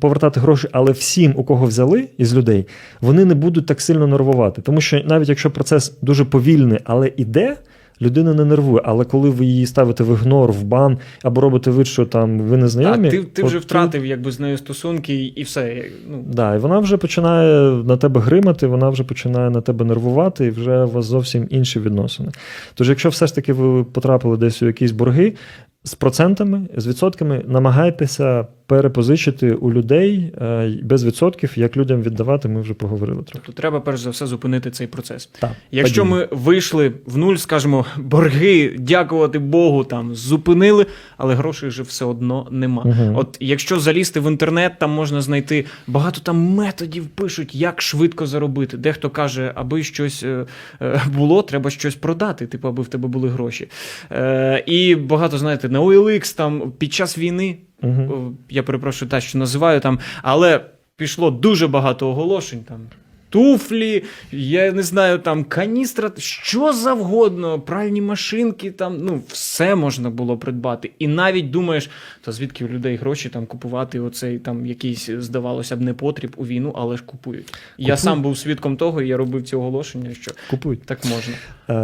повертати 0.00 0.40
гроші, 0.40 0.68
але 0.72 0.92
всім, 0.92 1.32
у 1.36 1.44
кого 1.44 1.66
взяли 1.66 2.08
із 2.18 2.34
людей, 2.34 2.66
вони 3.00 3.24
не 3.24 3.34
будуть 3.34 3.66
так 3.66 3.80
сильно 3.80 4.06
нервувати. 4.06 4.62
Тому 4.62 4.80
що 4.80 5.02
навіть 5.04 5.28
якщо 5.28 5.50
процес 5.50 5.98
дуже 6.02 6.24
повільний, 6.24 6.78
але 6.84 7.12
іде, 7.16 7.56
людина 8.02 8.34
не 8.34 8.44
нервує. 8.44 8.82
Але 8.84 9.04
коли 9.04 9.30
ви 9.30 9.44
її 9.44 9.66
ставите 9.66 10.04
в 10.04 10.12
ігнор, 10.12 10.52
в 10.52 10.62
бан 10.62 10.98
або 11.22 11.40
робите 11.40 11.70
вид, 11.70 11.86
що 11.86 12.06
там 12.06 12.38
ви 12.38 12.56
не 12.56 12.64
А 12.64 12.68
знайомі, 12.68 13.10
ти, 13.10 13.22
ти 13.22 13.42
вже 13.42 13.54
тут- 13.54 13.64
втратив 13.64 14.06
якби 14.06 14.32
з 14.32 14.40
нею 14.40 14.58
стосунки 14.58 15.14
і, 15.14 15.26
і 15.26 15.42
все. 15.42 15.84
Ну, 16.10 16.24
Да, 16.26 16.54
і 16.54 16.58
вона 16.58 16.78
вже 16.78 16.96
починає 16.96 17.70
на 17.70 17.96
тебе 17.96 18.20
гримати, 18.20 18.66
вона 18.66 18.88
вже 18.88 19.04
починає 19.04 19.50
на 19.50 19.60
тебе 19.60 19.84
нервувати, 19.84 20.46
і 20.46 20.50
вже 20.50 20.84
у 20.84 20.90
вас 20.90 21.04
зовсім 21.04 21.46
інші 21.50 21.80
відносини. 21.80 22.28
Тож, 22.74 22.88
якщо 22.88 23.08
все 23.08 23.26
ж 23.26 23.34
таки 23.34 23.52
ви 23.52 23.84
потрапили 23.84 24.36
десь 24.36 24.62
у 24.62 24.66
якісь 24.66 24.92
борги 24.92 25.34
з 25.84 25.94
процентами, 25.94 26.68
з 26.76 26.86
відсотками, 26.86 27.44
намагайтеся 27.46 28.46
перепозичити 28.70 29.52
у 29.52 29.72
людей 29.72 30.32
е, 30.40 30.78
без 30.82 31.04
відсотків, 31.04 31.52
як 31.56 31.76
людям 31.76 32.02
віддавати, 32.02 32.48
ми 32.48 32.60
вже 32.60 32.74
поговорили 32.74 33.22
трохи. 33.22 33.32
тобто 33.32 33.52
треба 33.52 33.80
перш 33.80 34.00
за 34.00 34.10
все 34.10 34.26
зупинити 34.26 34.70
цей 34.70 34.86
процес. 34.86 35.26
Так, 35.26 35.50
Якщо 35.70 36.02
падіння. 36.02 36.16
ми 36.16 36.36
вийшли 36.36 36.92
в 37.06 37.16
нуль, 37.16 37.36
скажімо, 37.36 37.86
борги, 37.96 38.76
дякувати 38.78 39.38
Богу, 39.38 39.84
там 39.84 40.14
зупинили, 40.14 40.86
але 41.16 41.34
грошей 41.34 41.68
вже 41.68 41.82
все 41.82 42.04
одно 42.04 42.48
нема. 42.50 42.84
Мгм. 42.84 43.16
От 43.16 43.36
якщо 43.40 43.80
залізти 43.80 44.20
в 44.20 44.30
інтернет, 44.30 44.72
там 44.78 44.90
можна 44.90 45.20
знайти 45.20 45.64
багато 45.86 46.20
там 46.20 46.36
методів 46.36 47.06
пишуть, 47.06 47.54
як 47.54 47.82
швидко 47.82 48.26
заробити. 48.26 48.76
Дехто 48.76 49.10
каже, 49.10 49.52
аби 49.54 49.82
щось 49.82 50.22
е, 50.22 50.46
е, 50.82 51.02
було, 51.14 51.42
треба 51.42 51.70
щось 51.70 51.94
продати, 51.94 52.46
типу, 52.46 52.68
аби 52.68 52.82
в 52.82 52.88
тебе 52.88 53.08
були 53.08 53.28
гроші. 53.28 53.68
І 54.66 54.94
багато 54.94 55.38
знаєте, 55.38 55.68
на 55.68 55.80
OLX 55.80 56.36
там 56.36 56.72
під 56.78 56.92
час 56.92 57.18
війни. 57.18 57.58
О, 57.82 58.32
я 58.50 58.62
перепрошую 58.62 59.10
те, 59.10 59.20
що 59.20 59.38
називаю 59.38 59.80
там, 59.80 59.98
але 60.22 60.60
пішло 60.96 61.30
дуже 61.30 61.68
багато 61.68 62.08
оголошень 62.10 62.64
там. 62.64 62.80
Туфлі, 63.30 64.02
я 64.32 64.72
не 64.72 64.82
знаю, 64.82 65.18
там 65.18 65.44
каністра, 65.44 66.10
що 66.18 66.72
завгодно, 66.72 67.60
пральні 67.60 68.00
машинки, 68.00 68.70
там, 68.70 68.98
ну, 69.00 69.20
все 69.28 69.74
можна 69.74 70.10
було 70.10 70.36
придбати. 70.36 70.90
І 70.98 71.08
навіть 71.08 71.50
думаєш, 71.50 71.90
то 72.24 72.32
звідки 72.32 72.64
у 72.64 72.68
людей 72.68 72.96
гроші 72.96 73.28
там 73.28 73.46
купувати 73.46 74.00
оцей 74.00 74.38
там 74.38 74.66
якийсь, 74.66 75.10
здавалося 75.18 75.76
б, 75.76 75.80
непотріб 75.80 76.32
у 76.36 76.46
війну, 76.46 76.72
але 76.76 76.96
ж 76.96 77.02
купують. 77.06 77.54
Я 77.78 77.96
сам 77.96 78.22
був 78.22 78.38
свідком 78.38 78.76
того, 78.76 79.02
і 79.02 79.08
я 79.08 79.16
робив 79.16 79.42
ці 79.42 79.56
оголошення, 79.56 80.14
що 80.14 80.30
Купують. 80.50 80.82
так 80.82 80.98
можна. 81.04 81.34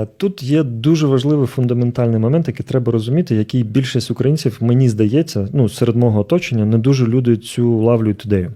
Е, 0.02 0.06
Тут 0.16 0.42
є 0.42 0.62
дуже 0.62 1.06
важливий 1.06 1.46
фундаментальний 1.46 2.20
момент, 2.20 2.48
який 2.48 2.66
треба 2.66 2.92
розуміти, 2.92 3.34
який 3.34 3.62
більшість 3.62 4.10
українців, 4.10 4.58
мені 4.60 4.88
здається, 4.88 5.48
ну, 5.52 5.68
серед 5.68 5.96
мого 5.96 6.20
оточення, 6.20 6.64
не 6.64 6.78
дуже 6.78 7.06
люди 7.06 7.36
цю 7.36 7.78
лавлюють 7.80 8.24
ідею. 8.26 8.52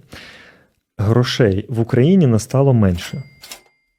Грошей 1.01 1.65
в 1.69 1.81
Україні 1.81 2.27
настало 2.27 2.75
менше. 2.75 3.23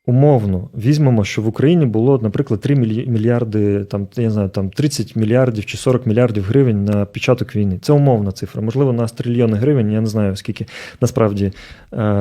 Умовно, 0.05 0.69
візьмемо, 0.77 1.23
що 1.25 1.41
в 1.41 1.47
Україні 1.47 1.85
було, 1.85 2.19
наприклад, 2.23 2.61
3 2.61 2.75
мільй- 2.75 3.07
мільярди, 3.07 3.83
там, 3.83 4.07
я 4.15 4.29
знаю, 4.31 4.49
там 4.49 4.69
30 4.69 5.15
мільярдів 5.15 5.65
чи 5.65 5.77
40 5.77 6.05
мільярдів 6.05 6.43
гривень 6.43 6.85
на 6.85 7.05
початок 7.05 7.55
війни. 7.55 7.79
Це 7.81 7.93
умовна 7.93 8.31
цифра. 8.31 8.61
Можливо, 8.61 8.93
на 8.93 9.07
трильйони 9.07 9.57
гривень, 9.57 9.91
я 9.91 10.01
не 10.01 10.07
знаю, 10.07 10.35
скільки 10.35 10.65
насправді 11.01 11.45
е, 11.45 11.51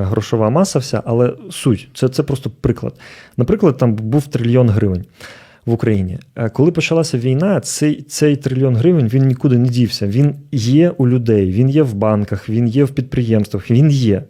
грошова 0.02 0.50
маса 0.50 0.78
вся, 0.78 1.02
але 1.06 1.34
суть 1.50 1.88
це, 1.94 2.08
це 2.08 2.22
просто 2.22 2.50
приклад. 2.60 2.94
Наприклад, 3.37 3.76
там 3.76 3.94
був 3.94 4.26
трильйон 4.26 4.68
гривень 4.68 5.04
в 5.66 5.72
Україні. 5.72 6.18
Е, 6.37 6.49
Коли 6.49 6.72
почалася 6.72 7.18
війна, 7.18 7.60
цей, 7.60 8.02
цей 8.02 8.37
трильйон 8.37 8.76
гривень 8.76 9.08
він 9.08 9.26
нікуди 9.26 9.58
не 9.58 9.68
дівся. 9.68 10.06
Він 10.06 10.34
є 10.52 10.90
у 10.90 11.08
людей, 11.08 11.50
він 11.50 11.68
є 11.70 11.82
в 11.82 11.94
банках, 11.94 12.49
він 12.49 12.68
є 12.68 12.84
в 12.84 12.90
підприємствах, 12.90 13.70
він 13.70 13.90
є. 13.90 14.22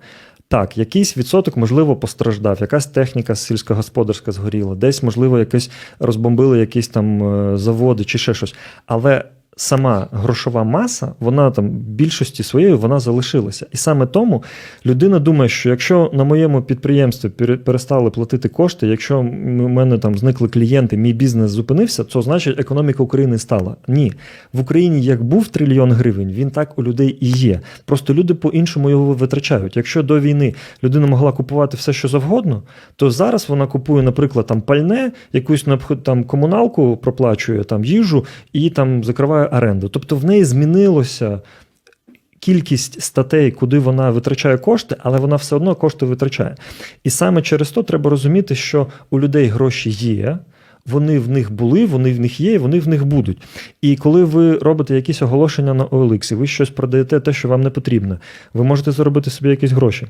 Так, 0.50 0.78
якийсь 0.78 1.16
відсоток, 1.16 1.56
можливо, 1.56 1.96
постраждав, 1.96 2.58
якась 2.60 2.86
техніка 2.86 3.34
сільськогосподарська 3.34 4.32
згоріла, 4.32 4.74
десь, 4.74 5.02
можливо, 5.02 5.38
якесь 5.38 5.70
розбомбили 5.98 6.58
якісь 6.58 6.88
там 6.88 7.22
е, 7.22 7.58
заводи 7.58 8.04
чи 8.04 8.18
ще 8.18 8.34
щось. 8.34 8.54
Але 8.86 9.24
сама 9.56 10.06
грошова 10.12 10.64
маса, 10.64 11.12
вона 11.20 11.50
там 11.50 11.68
більшості 11.70 12.42
своєї 12.42 12.74
вона 12.74 13.00
залишилася. 13.00 13.66
І 13.72 13.76
саме 13.76 14.06
тому 14.06 14.42
людина 14.86 15.18
думає, 15.18 15.48
що 15.48 15.68
якщо 15.70 16.10
на 16.14 16.24
моєму 16.24 16.62
підприємстві 16.62 17.28
пере- 17.28 17.56
перестали 17.56 18.10
платити 18.10 18.48
кошти, 18.48 18.86
якщо 18.86 19.18
у 19.18 19.22
мене 19.68 19.98
там 19.98 20.18
зникли 20.18 20.48
клієнти, 20.48 20.96
мій 20.96 21.12
бізнес 21.12 21.50
зупинився, 21.50 22.04
то 22.04 22.22
значить 22.22 22.60
економіка 22.60 23.02
України 23.02 23.38
стала. 23.38 23.76
Ні, 23.88 24.12
в 24.52 24.60
Україні 24.60 25.02
як 25.02 25.22
був 25.24 25.48
трильйон 25.48 25.92
гривень, 25.92 26.32
він 26.32 26.50
так 26.50 26.78
у 26.78 26.82
людей 26.82 27.18
і 27.20 27.30
є. 27.30 27.60
Просто 27.84 28.14
люди 28.14 28.34
по-іншому 28.34 28.90
його 28.90 29.12
витрачають. 29.12 29.76
Якщо 29.76 30.02
до 30.02 30.20
війни 30.20 30.54
людина 30.84 31.06
могла 31.06 31.32
купувати 31.32 31.76
все, 31.76 31.92
що 31.92 32.08
завгодно, 32.08 32.62
то 32.96 33.10
зараз 33.10 33.48
вона 33.48 33.66
купує, 33.66 34.02
наприклад, 34.02 34.46
там 34.46 34.60
пальне, 34.60 35.12
якусь 35.32 35.66
там 36.02 36.24
комуналку 36.24 36.96
проплачує, 36.96 37.64
там 37.64 37.84
їжу 37.84 38.24
і 38.52 38.70
там 38.70 39.04
закриває 39.04 39.39
оренду. 39.46 39.88
Тобто 39.88 40.16
в 40.16 40.24
неї 40.24 40.44
змінилося. 40.44 41.40
Кількість 42.40 43.02
статей, 43.02 43.50
куди 43.50 43.78
вона 43.78 44.10
витрачає 44.10 44.58
кошти, 44.58 44.96
але 44.98 45.18
вона 45.18 45.36
все 45.36 45.56
одно 45.56 45.74
кошти 45.74 46.06
витрачає. 46.06 46.56
І 47.04 47.10
саме 47.10 47.42
через 47.42 47.70
то 47.70 47.82
треба 47.82 48.10
розуміти, 48.10 48.54
що 48.54 48.86
у 49.10 49.20
людей 49.20 49.46
гроші 49.46 49.90
є, 49.90 50.38
вони 50.86 51.18
в 51.18 51.28
них 51.28 51.52
були, 51.52 51.86
вони 51.86 52.12
в 52.12 52.20
них 52.20 52.40
є, 52.40 52.52
і 52.52 52.58
вони 52.58 52.80
в 52.80 52.88
них 52.88 53.04
будуть. 53.04 53.38
І 53.82 53.96
коли 53.96 54.24
ви 54.24 54.58
робите 54.58 54.94
якісь 54.94 55.22
оголошення 55.22 55.74
на 55.74 55.84
OLX, 55.84 56.34
ви 56.34 56.46
щось 56.46 56.70
продаєте 56.70 57.20
те, 57.20 57.32
що 57.32 57.48
вам 57.48 57.60
не 57.60 57.70
потрібно, 57.70 58.18
ви 58.54 58.64
можете 58.64 58.92
заробити 58.92 59.30
собі 59.30 59.50
якісь 59.50 59.72
гроші. 59.72 60.06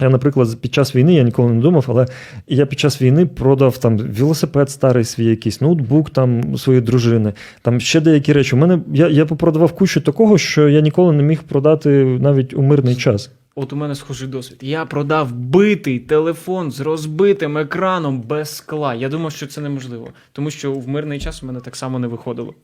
Я, 0.00 0.08
наприклад, 0.08 0.60
під 0.60 0.74
час 0.74 0.96
війни 0.96 1.14
я 1.14 1.22
ніколи 1.22 1.52
не 1.52 1.60
думав, 1.60 1.84
але 1.88 2.06
я 2.46 2.66
під 2.66 2.80
час 2.80 3.02
війни 3.02 3.26
продав 3.26 3.78
там 3.78 3.98
велосипед 3.98 4.70
старий 4.70 5.04
свій 5.04 5.24
якийсь, 5.24 5.60
ноутбук 5.60 6.10
там 6.10 6.56
своєї 6.56 6.84
дружини, 6.84 7.32
там 7.62 7.80
ще 7.80 8.00
деякі 8.00 8.32
речі. 8.32 8.56
У 8.56 8.58
мене 8.58 8.78
я, 8.94 9.08
я 9.08 9.26
попродавав 9.26 9.72
кучу 9.72 10.00
такого, 10.00 10.38
що 10.38 10.68
я 10.68 10.80
ніколи 10.80 11.12
не 11.12 11.22
міг 11.22 11.42
продати 11.42 12.04
навіть 12.04 12.54
у 12.54 12.62
мирний 12.62 12.96
час. 12.96 13.30
От 13.54 13.72
у 13.72 13.76
мене 13.76 13.94
схожий 13.94 14.28
досвід. 14.28 14.58
Я 14.62 14.84
продав 14.84 15.32
битий 15.32 15.98
телефон 15.98 16.70
з 16.70 16.80
розбитим 16.80 17.58
екраном 17.58 18.20
без 18.20 18.56
скла. 18.56 18.94
Я 18.94 19.08
думав, 19.08 19.32
що 19.32 19.46
це 19.46 19.60
неможливо, 19.60 20.08
тому 20.32 20.50
що 20.50 20.72
в 20.72 20.88
мирний 20.88 21.20
час 21.20 21.42
у 21.42 21.46
мене 21.46 21.60
так 21.60 21.76
само 21.76 21.98
не 21.98 22.06
виходило. 22.06 22.54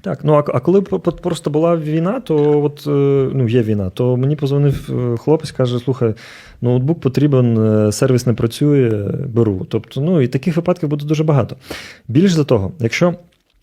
Так, 0.00 0.24
ну 0.24 0.34
а, 0.34 0.42
коли 0.42 0.80
просто 0.82 1.50
була 1.50 1.76
війна, 1.76 2.20
то 2.20 2.62
от 2.62 2.84
е, 2.86 3.30
ну 3.34 3.48
є 3.48 3.62
війна, 3.62 3.90
то 3.90 4.16
мені 4.16 4.36
позвонив 4.36 4.90
е, 4.90 5.16
хлопець, 5.16 5.50
каже: 5.50 5.78
слухай, 5.78 6.14
ноутбук 6.60 7.00
потрібен, 7.00 7.58
е, 7.58 7.92
сервіс 7.92 8.26
не 8.26 8.32
працює, 8.32 9.10
беру. 9.28 9.66
Тобто, 9.70 10.00
ну 10.00 10.20
і 10.20 10.28
таких 10.28 10.56
випадків 10.56 10.88
буде 10.88 11.06
дуже 11.06 11.24
багато. 11.24 11.56
Більш 12.08 12.32
за 12.32 12.44
того, 12.44 12.72
якщо. 12.80 13.14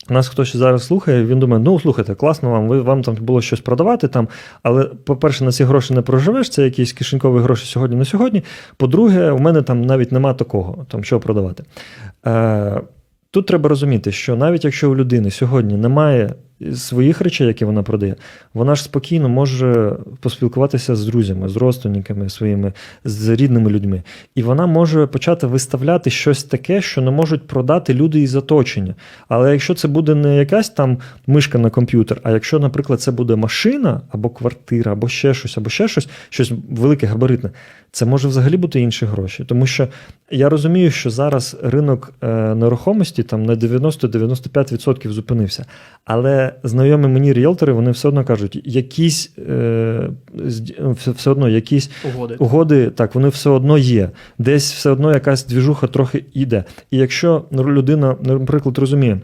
Нас 0.09 0.27
хтось 0.27 0.55
зараз 0.55 0.83
слухає, 0.83 1.25
він 1.25 1.39
думає, 1.39 1.63
ну 1.63 1.79
слухайте, 1.79 2.15
класно 2.15 2.49
вам, 2.49 2.67
ви 2.67 2.81
вам 2.81 3.03
там 3.03 3.15
було 3.15 3.41
щось 3.41 3.59
продавати 3.59 4.07
там, 4.07 4.27
але, 4.63 4.83
по-перше, 4.83 5.43
на 5.43 5.51
ці 5.51 5.63
гроші 5.63 5.93
не 5.93 6.01
проживеш, 6.01 6.49
це 6.49 6.63
якісь 6.63 6.93
кишенькові 6.93 7.41
гроші 7.41 7.65
сьогодні 7.65 7.97
на 7.97 8.05
сьогодні. 8.05 8.43
По-друге, 8.77 9.31
у 9.31 9.37
мене 9.37 9.61
там 9.61 9.81
навіть 9.81 10.11
нема 10.11 10.33
такого, 10.33 10.85
там 10.89 11.03
що 11.03 11.19
продавати. 11.19 11.63
Тут 13.33 13.45
треба 13.45 13.69
розуміти, 13.69 14.11
що 14.11 14.35
навіть 14.35 14.63
якщо 14.63 14.91
у 14.91 14.95
людини 14.95 15.31
сьогодні 15.31 15.77
немає 15.77 16.33
своїх 16.75 17.21
речей, 17.21 17.47
які 17.47 17.65
вона 17.65 17.83
продає, 17.83 18.15
вона 18.53 18.75
ж 18.75 18.83
спокійно 18.83 19.29
може 19.29 19.95
поспілкуватися 20.19 20.95
з 20.95 21.05
друзями, 21.05 21.49
з 21.49 21.55
родственниками 21.55 22.29
своїми, 22.29 22.73
з 23.03 23.29
рідними 23.29 23.71
людьми. 23.71 24.03
І 24.35 24.43
вона 24.43 24.67
може 24.67 25.07
почати 25.07 25.47
виставляти 25.47 26.09
щось 26.09 26.43
таке, 26.43 26.81
що 26.81 27.01
не 27.01 27.11
можуть 27.11 27.47
продати 27.47 27.93
люди 27.93 28.21
із 28.21 28.35
оточення. 28.35 28.95
Але 29.27 29.51
якщо 29.51 29.73
це 29.73 29.87
буде 29.87 30.15
не 30.15 30.37
якась 30.37 30.69
там 30.69 30.97
мишка 31.27 31.57
на 31.57 31.69
комп'ютер, 31.69 32.19
а 32.23 32.31
якщо, 32.31 32.59
наприклад, 32.59 33.01
це 33.01 33.11
буде 33.11 33.35
машина 33.35 34.01
або 34.09 34.29
квартира, 34.29 34.91
або 34.91 35.07
ще 35.07 35.33
щось, 35.33 35.57
або 35.57 35.69
ще 35.69 35.87
щось, 35.87 36.09
щось 36.29 36.51
велике, 36.69 37.07
габаритне, 37.07 37.51
це 37.91 38.05
може 38.05 38.27
взагалі 38.27 38.57
бути 38.57 38.81
інші 38.81 39.05
гроші. 39.05 39.43
Тому 39.43 39.67
що 39.67 39.87
я 40.31 40.49
розумію, 40.49 40.91
що 40.91 41.09
зараз 41.09 41.57
ринок 41.63 42.13
е, 42.21 42.55
нерухомості 42.55 43.23
там 43.23 43.43
на 43.45 43.55
90-95% 43.55 45.09
зупинився. 45.09 45.65
Але 46.05 46.42
знайомі 46.63 47.07
мені 47.07 47.33
ріелтори, 47.33 47.73
вони 47.73 47.91
все 47.91 48.07
одно 48.07 48.25
кажуть, 48.25 48.61
якісь 48.65 49.31
е, 49.49 50.09
ну, 50.79 50.91
все, 50.91 51.29
одно 51.31 51.49
якісь 51.49 51.89
Угоди. 52.15 52.35
угоди, 52.39 52.89
так, 52.89 53.15
вони 53.15 53.27
все 53.27 53.49
одно 53.49 53.77
є. 53.77 54.09
Десь 54.37 54.73
все 54.73 54.89
одно 54.89 55.13
якась 55.13 55.45
двіжуха 55.47 55.87
трохи 55.87 56.25
йде. 56.33 56.63
І 56.91 56.97
якщо 56.97 57.45
людина, 57.51 58.15
наприклад, 58.21 58.77
розуміє, 58.77 59.21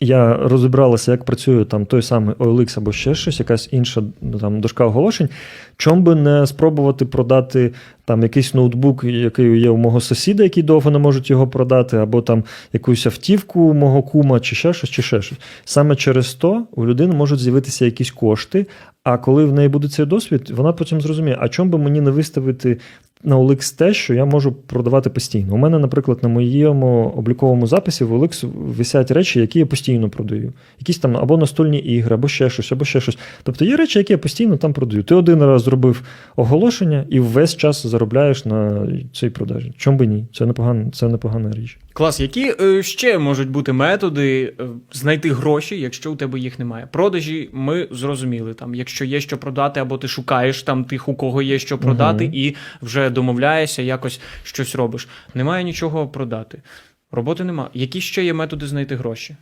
я 0.00 0.36
розібралася, 0.36 1.10
як 1.10 1.24
працює 1.24 1.64
там 1.64 1.86
той 1.86 2.02
самий 2.02 2.34
OLX 2.34 2.78
або 2.78 2.92
ще 2.92 3.14
щось, 3.14 3.40
якась 3.40 3.68
інша 3.72 4.02
ну, 4.20 4.38
там 4.38 4.60
дошка 4.60 4.84
оголошень. 4.84 5.28
Чом 5.76 6.02
би 6.02 6.14
не 6.14 6.46
спробувати 6.46 7.04
продати 7.04 7.72
там 8.04 8.22
якийсь 8.22 8.54
ноутбук, 8.54 9.04
який 9.04 9.60
є 9.60 9.70
у 9.70 9.76
мого 9.76 10.00
сусіда, 10.00 10.42
який 10.42 10.62
довго 10.62 10.90
не 10.90 10.98
можуть 10.98 11.30
його 11.30 11.48
продати, 11.48 11.96
або 11.96 12.22
там 12.22 12.44
якусь 12.72 13.06
автівку 13.06 13.74
мого 13.74 14.02
кума, 14.02 14.40
чи 14.40 14.56
ще 14.56 14.72
щось, 14.72 14.90
чи 14.90 15.02
ще 15.02 15.22
щось. 15.22 15.38
Саме 15.64 15.96
через 15.96 16.34
то 16.34 16.66
у 16.72 16.86
людини 16.86 17.14
можуть 17.14 17.40
з'явитися 17.40 17.84
якісь 17.84 18.10
кошти. 18.10 18.66
А 19.04 19.18
коли 19.18 19.44
в 19.44 19.52
неї 19.52 19.68
буде 19.68 19.88
цей 19.88 20.06
досвід, 20.06 20.50
вона 20.50 20.72
потім 20.72 21.00
зрозуміє, 21.00 21.38
а 21.40 21.48
чому 21.48 21.70
би 21.70 21.78
мені 21.78 22.00
не 22.00 22.10
виставити 22.10 22.78
на 23.24 23.38
OLX 23.38 23.78
те, 23.78 23.94
що 23.94 24.14
я 24.14 24.24
можу 24.24 24.52
продавати 24.52 25.10
постійно. 25.10 25.54
У 25.54 25.56
мене, 25.56 25.78
наприклад, 25.78 26.18
на 26.22 26.28
моєму 26.28 27.12
обліковому 27.16 27.66
записі 27.66 28.04
в 28.04 28.12
OLX 28.12 28.46
висять 28.54 29.10
речі, 29.10 29.40
які 29.40 29.58
я 29.58 29.66
постійно 29.66 30.10
продаю. 30.10 30.52
Якісь 30.78 30.98
там 30.98 31.16
або 31.16 31.36
настольні 31.36 31.78
ігри, 31.78 32.14
або 32.14 32.28
ще 32.28 32.50
щось, 32.50 32.72
або 32.72 32.84
ще 32.84 33.00
щось. 33.00 33.18
Тобто 33.42 33.64
є 33.64 33.76
речі, 33.76 33.98
які 33.98 34.12
я 34.12 34.18
постійно 34.18 34.56
там 34.56 34.72
продаю. 34.72 35.02
Ти 35.02 35.14
один 35.14 35.42
раз 35.42 35.62
зробив 35.62 36.02
оголошення 36.36 37.04
і 37.08 37.20
весь 37.20 37.56
час 37.56 37.86
заробляєш 37.86 38.44
на 38.44 38.88
цій 39.12 39.30
продажі. 39.30 39.72
Чому 39.76 39.98
би 39.98 40.06
ні? 40.06 40.26
Це 40.32 40.46
непогана, 40.46 40.90
це 40.90 41.08
непогана 41.08 41.52
річ. 41.52 41.78
Клас, 41.94 42.20
які 42.20 42.54
е, 42.60 42.82
ще 42.82 43.18
можуть 43.18 43.50
бути 43.50 43.72
методи 43.72 44.54
е, 44.60 44.64
знайти 44.92 45.32
гроші, 45.32 45.80
якщо 45.80 46.12
у 46.12 46.16
тебе 46.16 46.38
їх 46.38 46.58
немає? 46.58 46.88
Продажі 46.92 47.50
ми 47.52 47.88
зрозуміли. 47.90 48.54
Там, 48.54 48.74
якщо 48.74 49.04
є 49.04 49.20
що 49.20 49.38
продати, 49.38 49.80
або 49.80 49.98
ти 49.98 50.08
шукаєш 50.08 50.62
там 50.62 50.84
тих, 50.84 51.08
у 51.08 51.14
кого 51.14 51.42
є 51.42 51.58
що 51.58 51.78
продати, 51.78 52.24
угу. 52.24 52.34
і 52.34 52.56
вже 52.82 53.10
домовляєшся, 53.10 53.82
якось 53.82 54.20
щось 54.42 54.74
робиш. 54.74 55.08
Немає 55.34 55.64
нічого 55.64 56.08
продати. 56.08 56.62
Роботи 57.10 57.44
немає. 57.44 57.70
Які 57.74 58.00
ще 58.00 58.24
є 58.24 58.34
методи 58.34 58.66
знайти 58.66 58.96
гроші? 58.96 59.36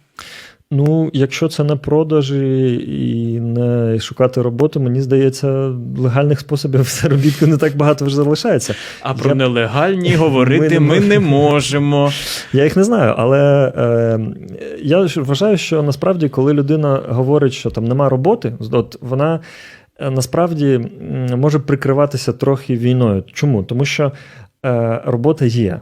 Ну, 0.74 1.10
якщо 1.12 1.48
це 1.48 1.64
не 1.64 1.76
продажі 1.76 2.74
і 2.88 3.40
не 3.40 4.00
шукати 4.00 4.42
роботу, 4.42 4.80
мені 4.80 5.00
здається, 5.00 5.72
легальних 5.98 6.40
способів 6.40 6.82
заробітку 7.02 7.46
не 7.46 7.56
так 7.56 7.76
багато 7.76 8.04
вже 8.04 8.16
залишається. 8.16 8.74
А 9.02 9.14
про 9.14 9.28
Я- 9.28 9.34
нелегальні 9.34 10.14
говорити 10.16 10.80
Ми 10.80 10.86
ми 10.86 11.00
не 11.00 11.06
не 11.06 11.20
можемо. 11.20 12.12
Я 12.52 12.64
їх 12.64 12.76
не 12.76 12.84
знаю, 12.84 13.14
але 13.16 13.72
е, 13.76 14.20
я 14.82 15.08
вважаю, 15.16 15.56
що 15.58 15.82
насправді, 15.82 16.28
коли 16.28 16.52
людина 16.52 17.00
говорить, 17.08 17.52
що 17.52 17.70
там 17.70 17.84
нема 17.84 18.08
роботи, 18.08 18.52
от 18.72 18.98
вона 19.00 19.40
е, 19.98 20.10
насправді 20.10 20.80
може 21.36 21.58
прикриватися 21.58 22.32
трохи 22.32 22.76
війною. 22.76 23.24
Чому? 23.32 23.62
Тому 23.62 23.84
що 23.84 24.12
е, 24.66 25.00
робота 25.04 25.44
є. 25.44 25.80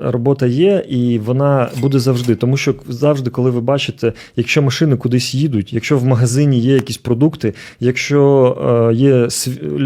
Робота 0.00 0.46
є, 0.46 0.84
і 0.88 1.18
вона 1.18 1.70
буде 1.80 1.98
завжди. 1.98 2.34
Тому 2.34 2.56
що 2.56 2.74
завжди, 2.88 3.30
коли 3.30 3.50
ви 3.50 3.60
бачите, 3.60 4.12
якщо 4.36 4.62
машини 4.62 4.96
кудись 4.96 5.34
їдуть, 5.34 5.72
якщо 5.72 5.98
в 5.98 6.04
магазині 6.04 6.58
є 6.58 6.74
якісь 6.74 6.96
продукти, 6.96 7.54
якщо 7.80 8.90
е, 8.90 8.94
є 8.94 9.28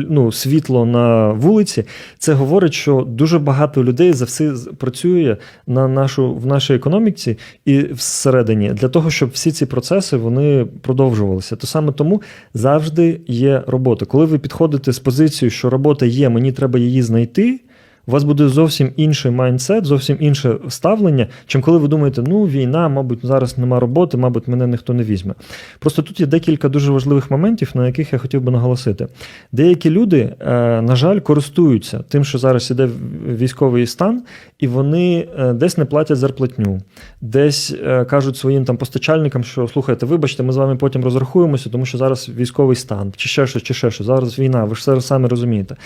ну, 0.08 0.32
світло 0.32 0.86
на 0.86 1.32
вулиці, 1.32 1.84
це 2.18 2.32
говорить, 2.32 2.74
що 2.74 3.06
дуже 3.08 3.38
багато 3.38 3.84
людей 3.84 4.12
за 4.12 4.24
все 4.24 4.54
працює 4.78 5.36
на 5.66 5.88
нашу 5.88 6.34
в 6.34 6.46
нашій 6.46 6.74
економіці 6.74 7.38
і 7.64 7.78
всередині 7.78 8.70
для 8.70 8.88
того, 8.88 9.10
щоб 9.10 9.30
всі 9.32 9.52
ці 9.52 9.66
процеси 9.66 10.16
вони 10.16 10.66
продовжувалися. 10.82 11.56
То 11.56 11.66
саме 11.66 11.92
тому 11.92 12.22
завжди 12.54 13.20
є 13.26 13.62
робота. 13.66 14.06
Коли 14.06 14.24
ви 14.24 14.38
підходите 14.38 14.92
з 14.92 14.98
позицією, 14.98 15.50
що 15.50 15.70
робота 15.70 16.06
є, 16.06 16.28
мені 16.28 16.52
треба 16.52 16.78
її 16.78 17.02
знайти. 17.02 17.60
У 18.08 18.12
вас 18.12 18.24
буде 18.24 18.48
зовсім 18.48 18.90
інший 18.96 19.30
майндсет, 19.30 19.84
зовсім 19.84 20.16
інше 20.20 20.56
ставлення, 20.68 21.26
чим 21.46 21.62
коли 21.62 21.78
ви 21.78 21.88
думаєте, 21.88 22.22
ну 22.26 22.42
війна, 22.44 22.88
мабуть, 22.88 23.18
зараз 23.22 23.58
нема 23.58 23.80
роботи, 23.80 24.16
мабуть, 24.16 24.48
мене 24.48 24.66
ніхто 24.66 24.94
не 24.94 25.02
візьме. 25.02 25.34
Просто 25.78 26.02
тут 26.02 26.20
є 26.20 26.26
декілька 26.26 26.68
дуже 26.68 26.92
важливих 26.92 27.30
моментів, 27.30 27.70
на 27.74 27.86
яких 27.86 28.12
я 28.12 28.18
хотів 28.18 28.40
би 28.40 28.52
наголосити. 28.52 29.08
Деякі 29.52 29.90
люди, 29.90 30.34
е, 30.40 30.46
на 30.82 30.96
жаль, 30.96 31.18
користуються 31.18 32.04
тим, 32.08 32.24
що 32.24 32.38
зараз 32.38 32.70
іде 32.70 32.88
військовий 33.28 33.86
стан, 33.86 34.22
і 34.58 34.66
вони 34.66 35.28
е, 35.38 35.52
десь 35.52 35.78
не 35.78 35.84
платять 35.84 36.18
зарплатню, 36.18 36.80
десь 37.20 37.74
е, 37.84 38.04
кажуть 38.04 38.36
своїм 38.36 38.64
там 38.64 38.76
постачальникам, 38.76 39.44
що 39.44 39.68
слухайте, 39.68 40.06
вибачте, 40.06 40.42
ми 40.42 40.52
з 40.52 40.56
вами 40.56 40.76
потім 40.76 41.04
розрахуємося, 41.04 41.70
тому 41.70 41.86
що 41.86 41.98
зараз 41.98 42.28
військовий 42.28 42.76
стан, 42.76 43.12
чи 43.16 43.28
ще 43.28 43.46
щось, 43.46 43.62
чи 43.62 43.74
ще 43.74 43.90
щось. 43.90 44.06
Зараз 44.06 44.38
війна, 44.38 44.64
ви 44.64 44.74
ж 44.74 44.80
все 44.80 45.00
самі 45.00 45.28
розумієте. 45.28 45.76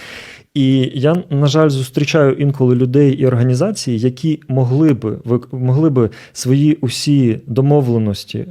І 0.54 0.90
я, 0.94 1.16
на 1.30 1.46
жаль, 1.46 1.68
зустрічаю 1.68 2.32
інколи 2.32 2.74
людей 2.74 3.12
і 3.12 3.26
організації, 3.26 3.98
які 3.98 4.42
могли 4.48 4.94
би, 4.94 5.18
могли 5.52 5.90
би 5.90 6.10
свої 6.32 6.74
усі 6.74 7.40
домовленості 7.46 8.46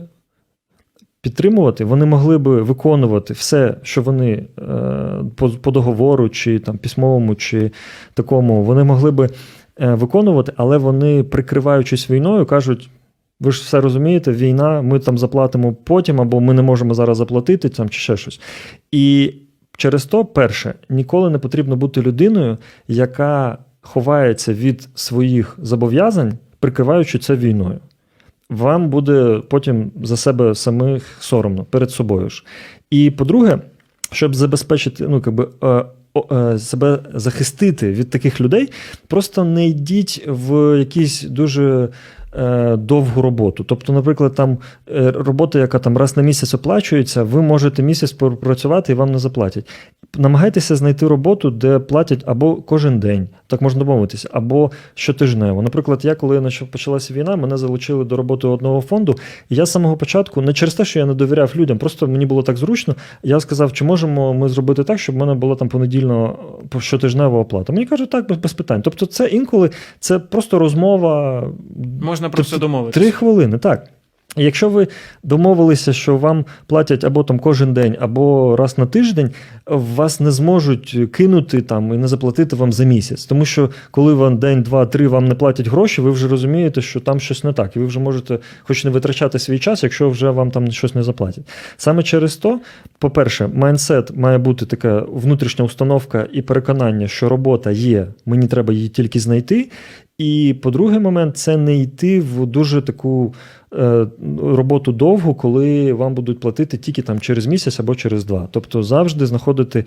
підтримувати, 1.22 1.86
вони 1.86 2.06
могли 2.06 2.38
би 2.38 2.62
виконувати 2.62 3.34
все, 3.34 3.76
що 3.84 4.02
вони 4.02 4.32
е, 4.32 4.46
по, 5.36 5.50
по 5.50 5.72
договору, 5.72 6.30
чи 6.30 6.60
там 6.60 6.78
письмовому, 6.78 7.36
чи 7.36 7.72
такому, 8.14 8.64
вони 8.64 8.84
могли 8.84 9.12
би 9.12 9.30
е, 9.80 9.94
виконувати, 9.94 10.54
але 10.56 10.78
вони, 10.78 11.24
прикриваючись 11.24 12.10
війною, 12.10 12.46
кажуть. 12.46 12.90
Ви 13.40 13.52
ж 13.52 13.62
все 13.62 13.82
розумієте, 13.82 14.32
війна, 14.32 14.82
ми 14.82 15.00
там 15.00 15.18
заплатимо 15.18 15.74
потім, 15.74 16.22
або 16.22 16.40
ми 16.40 16.54
не 16.54 16.62
можемо 16.62 16.94
зараз 16.94 17.18
заплатити 17.18 17.70
там, 17.70 17.90
чи 17.90 18.00
ще 18.00 18.18
щось. 18.18 18.42
І 18.92 19.34
через 19.80 20.06
то, 20.06 20.26
перше, 20.26 20.74
ніколи 20.90 21.30
не 21.30 21.38
потрібно 21.38 21.76
бути 21.76 22.02
людиною, 22.02 22.58
яка 22.88 23.58
ховається 23.82 24.54
від 24.54 24.90
своїх 24.96 25.58
зобов'язань, 25.62 26.34
прикриваючи 26.60 27.20
це 27.20 27.36
війною 27.36 27.80
вам 28.50 28.90
буде 28.90 29.42
потім 29.50 29.92
за 30.04 30.18
себе 30.18 30.56
самих 30.56 31.18
соромно 31.20 31.64
перед 31.64 31.92
собою 31.92 32.30
ж. 32.30 32.44
І 32.90 33.12
по-друге, 33.12 33.60
щоб 34.12 34.36
забезпечити, 34.36 35.08
ну 35.08 35.22
якби. 35.26 35.48
Е, 35.64 35.86
е, 36.32 36.60
себе 36.60 37.00
захистити 37.14 37.92
від 37.92 38.10
таких 38.10 38.42
людей, 38.42 38.72
просто 39.08 39.44
не 39.44 39.68
йдіть 39.68 40.24
в 40.28 40.80
якісь 40.80 41.22
дуже 41.22 41.90
Е, 42.38 42.76
довгу 42.78 43.22
роботу. 43.22 43.64
Тобто, 43.64 43.94
наприклад, 43.94 44.36
там 44.36 44.58
е, 44.92 45.12
робота, 45.12 45.60
яка 45.60 45.80
там 45.80 45.98
раз 45.98 46.18
на 46.18 46.24
місяць 46.24 46.54
оплачується, 46.54 47.24
ви 47.24 47.42
можете 47.42 47.84
місяць 47.84 48.12
попрацювати 48.12 48.92
і 48.92 48.96
вам 48.96 49.12
не 49.12 49.20
заплатять. 49.20 49.70
Намагайтеся 50.18 50.76
знайти 50.76 51.08
роботу, 51.08 51.52
де 51.52 51.80
платять 51.80 52.24
або 52.26 52.56
кожен 52.56 53.00
день, 53.00 53.28
так 53.48 53.62
можна 53.62 53.80
домовитися, 53.80 54.30
або 54.32 54.72
щотижнево. 54.94 55.62
Наприклад, 55.62 56.06
я 56.06 56.16
коли 56.16 56.50
почалася 56.72 57.14
війна, 57.14 57.36
мене 57.36 57.58
залучили 57.58 58.06
до 58.06 58.16
роботи 58.16 58.48
одного 58.48 58.82
фонду, 58.82 59.16
і 59.50 59.56
я 59.56 59.66
з 59.66 59.72
самого 59.72 59.98
початку, 59.98 60.42
не 60.42 60.54
через 60.54 60.74
те, 60.74 60.86
що 60.86 61.00
я 61.00 61.06
не 61.06 61.14
довіряв 61.14 61.52
людям, 61.56 61.78
просто 61.78 62.08
мені 62.08 62.26
було 62.26 62.44
так 62.44 62.58
зручно. 62.58 62.96
Я 63.24 63.40
сказав, 63.40 63.74
чи 63.74 63.84
можемо 63.84 64.34
ми 64.34 64.50
зробити 64.50 64.84
так, 64.84 65.00
щоб 65.00 65.16
в 65.16 65.18
мене 65.18 65.34
була 65.34 65.56
там 65.56 65.70
понедільно 65.70 66.40
щотижнева 66.80 67.40
оплата. 67.40 67.74
Мені 67.74 67.86
кажуть, 67.86 68.10
так, 68.10 68.40
без, 68.42 68.54
питань. 68.54 68.82
Тобто, 68.82 69.06
це 69.06 69.28
інколи 69.28 69.70
це 70.00 70.20
просто 70.20 70.60
розмова. 70.60 71.44
Можна 72.02 72.30
просто 72.30 72.52
тобто, 72.52 72.68
домовитися. 72.68 73.00
Три 73.00 73.12
хвилини, 73.12 73.58
так. 73.58 73.90
Якщо 74.44 74.70
ви 74.70 74.88
домовилися, 75.24 75.94
що 75.94 76.18
вам 76.18 76.46
платять 76.68 77.04
або 77.04 77.24
там 77.24 77.40
кожен 77.40 77.74
день, 77.74 77.96
або 78.00 78.56
раз 78.56 78.78
на 78.78 78.86
тиждень, 78.86 79.30
вас 79.66 80.20
не 80.20 80.32
зможуть 80.32 80.98
кинути 81.12 81.62
там 81.62 81.94
і 81.94 81.98
не 81.98 82.08
заплатити 82.08 82.56
вам 82.56 82.74
за 82.74 82.84
місяць. 82.84 83.26
Тому 83.26 83.46
що 83.46 83.70
коли 83.92 84.14
вам 84.14 84.38
день, 84.38 84.64
два, 84.64 84.86
три 84.86 85.08
вам 85.08 85.28
не 85.28 85.36
платять 85.36 85.68
гроші, 85.68 86.02
ви 86.02 86.12
вже 86.12 86.28
розумієте, 86.28 86.82
що 86.82 87.00
там 87.00 87.20
щось 87.20 87.44
не 87.44 87.54
так, 87.54 87.76
і 87.76 87.80
ви 87.80 87.86
вже 87.86 88.00
можете, 88.00 88.40
хоч 88.64 88.86
не 88.86 88.92
витрачати 88.92 89.40
свій 89.40 89.60
час, 89.60 89.84
якщо 89.84 90.10
вже 90.10 90.30
вам 90.30 90.52
там 90.52 90.72
щось 90.72 90.96
не 90.96 91.04
заплатять. 91.04 91.44
Саме 91.78 92.04
через 92.04 92.36
то, 92.38 92.60
по-перше, 93.00 93.48
майндсет 93.48 94.18
має 94.18 94.38
бути 94.38 94.66
така 94.66 95.06
внутрішня 95.12 95.66
установка 95.66 96.28
і 96.34 96.42
переконання, 96.42 97.08
що 97.08 97.30
робота 97.30 97.72
є, 97.72 98.08
мені 98.26 98.48
треба 98.48 98.74
її 98.74 98.90
тільки 98.90 99.20
знайти. 99.20 99.70
І 100.20 100.56
по-другий 100.62 101.00
момент 101.00 101.38
це 101.38 101.58
не 101.58 101.76
йти 101.76 102.20
в 102.20 102.46
дуже 102.46 102.82
таку 102.82 103.34
е, 103.74 104.08
роботу 104.42 104.92
довгу, 104.92 105.36
коли 105.36 105.94
вам 105.94 106.14
будуть 106.14 106.40
платити 106.40 106.78
тільки 106.78 107.02
там 107.02 107.20
через 107.20 107.46
місяць 107.46 107.80
або 107.80 107.96
через 107.96 108.26
два. 108.26 108.48
Тобто 108.52 108.84
завжди 108.84 109.26
знаходити, 109.26 109.86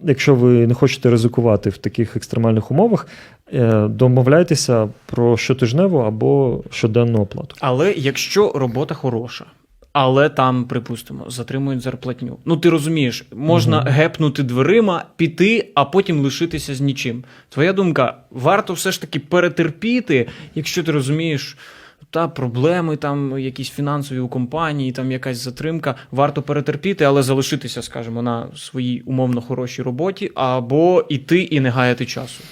якщо 0.00 0.34
ви 0.34 0.66
не 0.66 0.74
хочете 0.74 1.10
ризикувати 1.10 1.70
в 1.70 1.78
таких 1.78 2.16
екстремальних 2.16 2.70
умовах, 2.70 3.06
е, 3.52 3.88
домовляйтеся 3.88 4.88
про 5.06 5.36
щотижневу 5.36 5.98
або 5.98 6.62
щоденну 6.70 7.18
оплату. 7.18 7.56
Але 7.60 7.92
якщо 7.92 8.52
робота 8.54 8.94
хороша. 8.94 9.44
Але 9.92 10.28
там, 10.28 10.64
припустимо, 10.64 11.24
затримують 11.28 11.80
зарплатню. 11.80 12.38
Ну 12.44 12.56
ти 12.56 12.70
розумієш, 12.70 13.24
можна 13.34 13.78
угу. 13.78 13.88
гепнути 13.90 14.42
дверима, 14.42 15.04
піти, 15.16 15.72
а 15.74 15.84
потім 15.84 16.20
лишитися 16.20 16.74
з 16.74 16.80
нічим. 16.80 17.24
Твоя 17.48 17.72
думка, 17.72 18.16
варто 18.30 18.72
все 18.72 18.92
ж 18.92 19.00
таки 19.00 19.18
перетерпіти, 19.20 20.28
якщо 20.54 20.82
ти 20.82 20.92
розумієш. 20.92 21.56
Та 22.10 22.28
проблеми 22.28 22.96
там 22.96 23.38
якісь 23.38 23.70
фінансові 23.70 24.18
у 24.18 24.28
компанії, 24.28 24.92
там 24.92 25.12
якась 25.12 25.38
затримка. 25.38 25.94
Варто 26.10 26.42
перетерпіти, 26.42 27.04
але 27.04 27.22
залишитися, 27.22 27.82
скажімо, 27.82 28.22
на 28.22 28.46
своїй 28.56 29.00
умовно 29.00 29.40
хорошій 29.40 29.82
роботі, 29.82 30.30
або 30.34 31.04
іти 31.08 31.42
і 31.42 31.60
не 31.60 31.70
гаяти 31.70 32.06
часу. 32.06 32.44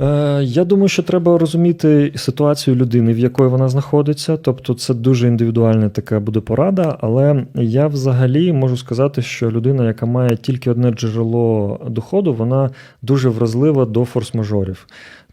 Е, 0.00 0.40
я 0.44 0.64
думаю, 0.64 0.88
що 0.88 1.02
треба 1.02 1.38
розуміти 1.38 2.12
ситуацію 2.16 2.76
людини, 2.76 3.12
в 3.12 3.18
якої 3.18 3.48
вона 3.50 3.68
знаходиться. 3.68 4.36
Тобто, 4.36 4.74
це 4.74 4.94
дуже 4.94 5.28
індивідуальна 5.28 5.88
така 5.88 6.20
буде 6.20 6.40
порада. 6.40 6.98
Але 7.00 7.46
я 7.54 7.86
взагалі 7.86 8.52
можу 8.52 8.76
сказати, 8.76 9.22
що 9.22 9.50
людина, 9.50 9.86
яка 9.86 10.06
має 10.06 10.36
тільки 10.36 10.70
одне 10.70 10.90
джерело 10.90 11.80
доходу, 11.88 12.34
вона 12.34 12.70
дуже 13.02 13.28
вразлива 13.28 13.84
до 13.84 14.00
форс-мажорів. 14.00 14.76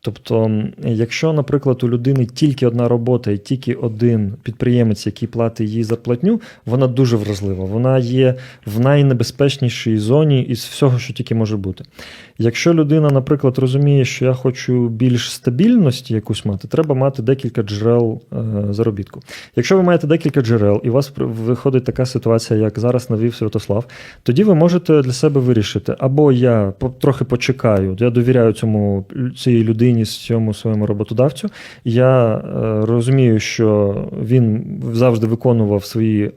Тобто, 0.06 0.62
якщо, 0.84 1.34
наприклад, 1.34 1.84
у 1.84 1.90
людини 1.90 2.26
тільки 2.26 2.68
одна 2.68 2.88
робота 2.88 3.32
і 3.32 3.38
тільки 3.38 3.74
один 3.74 4.34
підприємець, 4.44 5.06
який 5.06 5.28
платить 5.28 5.70
їй 5.70 5.84
зарплатню, 5.84 6.42
вона 6.66 6.88
дуже 6.88 7.18
вразлива. 7.18 7.66
Вона 7.66 7.98
є 7.98 8.36
в 8.66 8.80
найнебезпечнішій 8.80 9.98
зоні 9.98 10.42
із 10.42 10.60
всього, 10.60 11.00
що 11.00 11.14
тільки 11.14 11.36
може 11.36 11.58
бути. 11.58 11.84
Якщо 12.38 12.74
людина, 12.74 13.10
наприклад, 13.10 13.58
розуміє, 13.58 14.06
що 14.06 14.26
я 14.26 14.34
хочу 14.34 14.88
більш 14.88 15.32
стабільності 15.32 16.14
якусь 16.14 16.46
мати, 16.46 16.68
треба 16.68 16.96
мати 16.96 17.22
декілька 17.22 17.64
джерел 17.64 18.22
е, 18.34 18.38
заробітку. 18.74 19.22
Якщо 19.56 19.78
ви 19.78 19.84
маєте 19.84 20.08
декілька 20.08 20.42
джерел, 20.42 20.82
і 20.84 20.90
у 20.90 20.94
вас 20.94 21.14
виходить 21.18 21.84
така 21.84 22.06
ситуація, 22.06 22.60
як 22.60 22.80
зараз 22.80 23.10
навів 23.10 23.36
Святослав, 23.36 23.86
тоді 24.24 24.44
ви 24.44 24.56
можете 24.56 25.02
для 25.02 25.14
себе 25.14 25.42
вирішити, 25.42 25.96
або 26.00 26.32
я 26.32 26.74
трохи 27.00 27.26
почекаю, 27.26 27.98
я 28.00 28.10
довіряю 28.10 28.54
цьому 28.54 29.06
цій 29.38 29.64
людині, 29.64 29.95
цьому 30.04 30.54
своєму 30.54 30.86
роботодавцю. 30.86 31.50
Я 31.86 32.36
е, 32.36 32.42
розумію, 32.86 33.40
що 33.40 33.96
він 34.22 34.66
завжди 34.94 35.28
виконував 35.28 35.86
свої 35.86 36.26
е, 36.26 36.32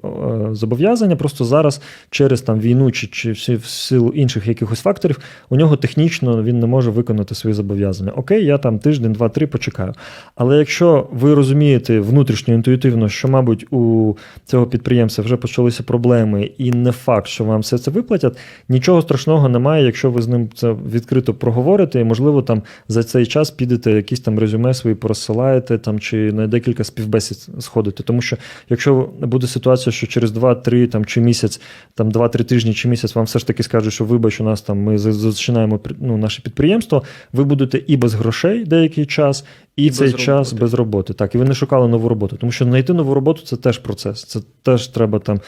зобов'язання, 0.52 1.16
просто 1.16 1.44
зараз 1.44 1.82
через 2.10 2.42
там 2.42 2.60
війну 2.60 2.90
чи, 2.90 3.06
чи 3.06 3.56
в 3.56 3.64
силу 3.64 4.08
інших 4.08 4.46
якихось 4.46 4.80
факторів 4.80 5.18
у 5.50 5.56
нього 5.56 5.76
технічно 5.76 6.42
він 6.42 6.58
не 6.58 6.66
може 6.66 6.90
виконати 6.90 7.34
свої 7.34 7.54
зобов'язання. 7.54 8.12
Окей, 8.12 8.44
я 8.44 8.58
там 8.58 8.78
тиждень, 8.78 9.12
два-три 9.12 9.46
почекаю. 9.46 9.94
Але 10.34 10.58
якщо 10.58 11.08
ви 11.12 11.34
розумієте 11.34 12.00
внутрішньо 12.00 12.54
інтуїтивно, 12.54 13.08
що, 13.08 13.28
мабуть, 13.28 13.72
у 13.72 14.16
цього 14.44 14.66
підприємця 14.66 15.22
вже 15.22 15.36
почалися 15.36 15.82
проблеми, 15.82 16.50
і 16.58 16.70
не 16.70 16.92
факт, 16.92 17.26
що 17.26 17.44
вам 17.44 17.60
все 17.60 17.78
це 17.78 17.90
виплатять, 17.90 18.38
нічого 18.68 19.02
страшного 19.02 19.48
немає, 19.48 19.84
якщо 19.84 20.10
ви 20.10 20.22
з 20.22 20.28
ним 20.28 20.48
це 20.54 20.74
відкрито 20.92 21.34
проговорите, 21.34 22.00
і, 22.00 22.04
можливо, 22.04 22.42
там 22.42 22.62
за 22.88 23.02
цей 23.02 23.26
час 23.26 23.47
підете 23.50 23.92
якісь 23.92 24.20
там 24.20 24.38
резюме 24.38 24.74
свої 24.74 24.96
порозсилаєте 24.96 25.78
там 25.78 26.00
чи 26.00 26.32
на 26.32 26.46
декілька 26.46 26.84
співбесід 26.84 27.48
сходите. 27.60 28.02
Тому 28.02 28.22
що 28.22 28.36
якщо 28.68 29.10
буде 29.20 29.46
ситуація, 29.46 29.92
що 29.92 30.06
через 30.06 30.32
2-3 30.32 30.88
там 30.88 31.04
чи 31.04 31.20
місяць, 31.20 31.60
там 31.94 32.10
2-3 32.10 32.44
тижні 32.44 32.74
чи 32.74 32.88
місяць 32.88 33.14
вам 33.14 33.24
все 33.24 33.38
ж 33.38 33.46
таки 33.46 33.62
скажуть, 33.62 33.92
що 33.92 34.04
вибач, 34.04 34.40
у 34.40 34.44
нас 34.44 34.62
там 34.62 34.78
ми 34.78 34.98
зачинаємо 34.98 35.80
ну, 36.00 36.16
наше 36.16 36.42
підприємство, 36.42 37.02
ви 37.32 37.44
будете 37.44 37.82
і 37.86 37.96
без 37.96 38.14
грошей 38.14 38.64
деякий 38.64 39.06
час, 39.06 39.44
і, 39.76 39.84
і 39.84 39.90
цей 39.90 40.12
без 40.12 40.20
час 40.20 40.48
роботи. 40.48 40.60
без 40.60 40.74
роботи. 40.74 41.14
Так, 41.14 41.34
і 41.34 41.38
ви 41.38 41.44
не 41.44 41.54
шукали 41.54 41.88
нову 41.88 42.08
роботу. 42.08 42.36
Тому 42.36 42.52
що 42.52 42.64
знайти 42.64 42.92
нову 42.92 43.14
роботу 43.14 43.42
це 43.44 43.56
теж 43.56 43.78
процес. 43.78 44.24
Це 44.24 44.40
теж 44.62 44.88
треба 44.88 45.18
там 45.18 45.40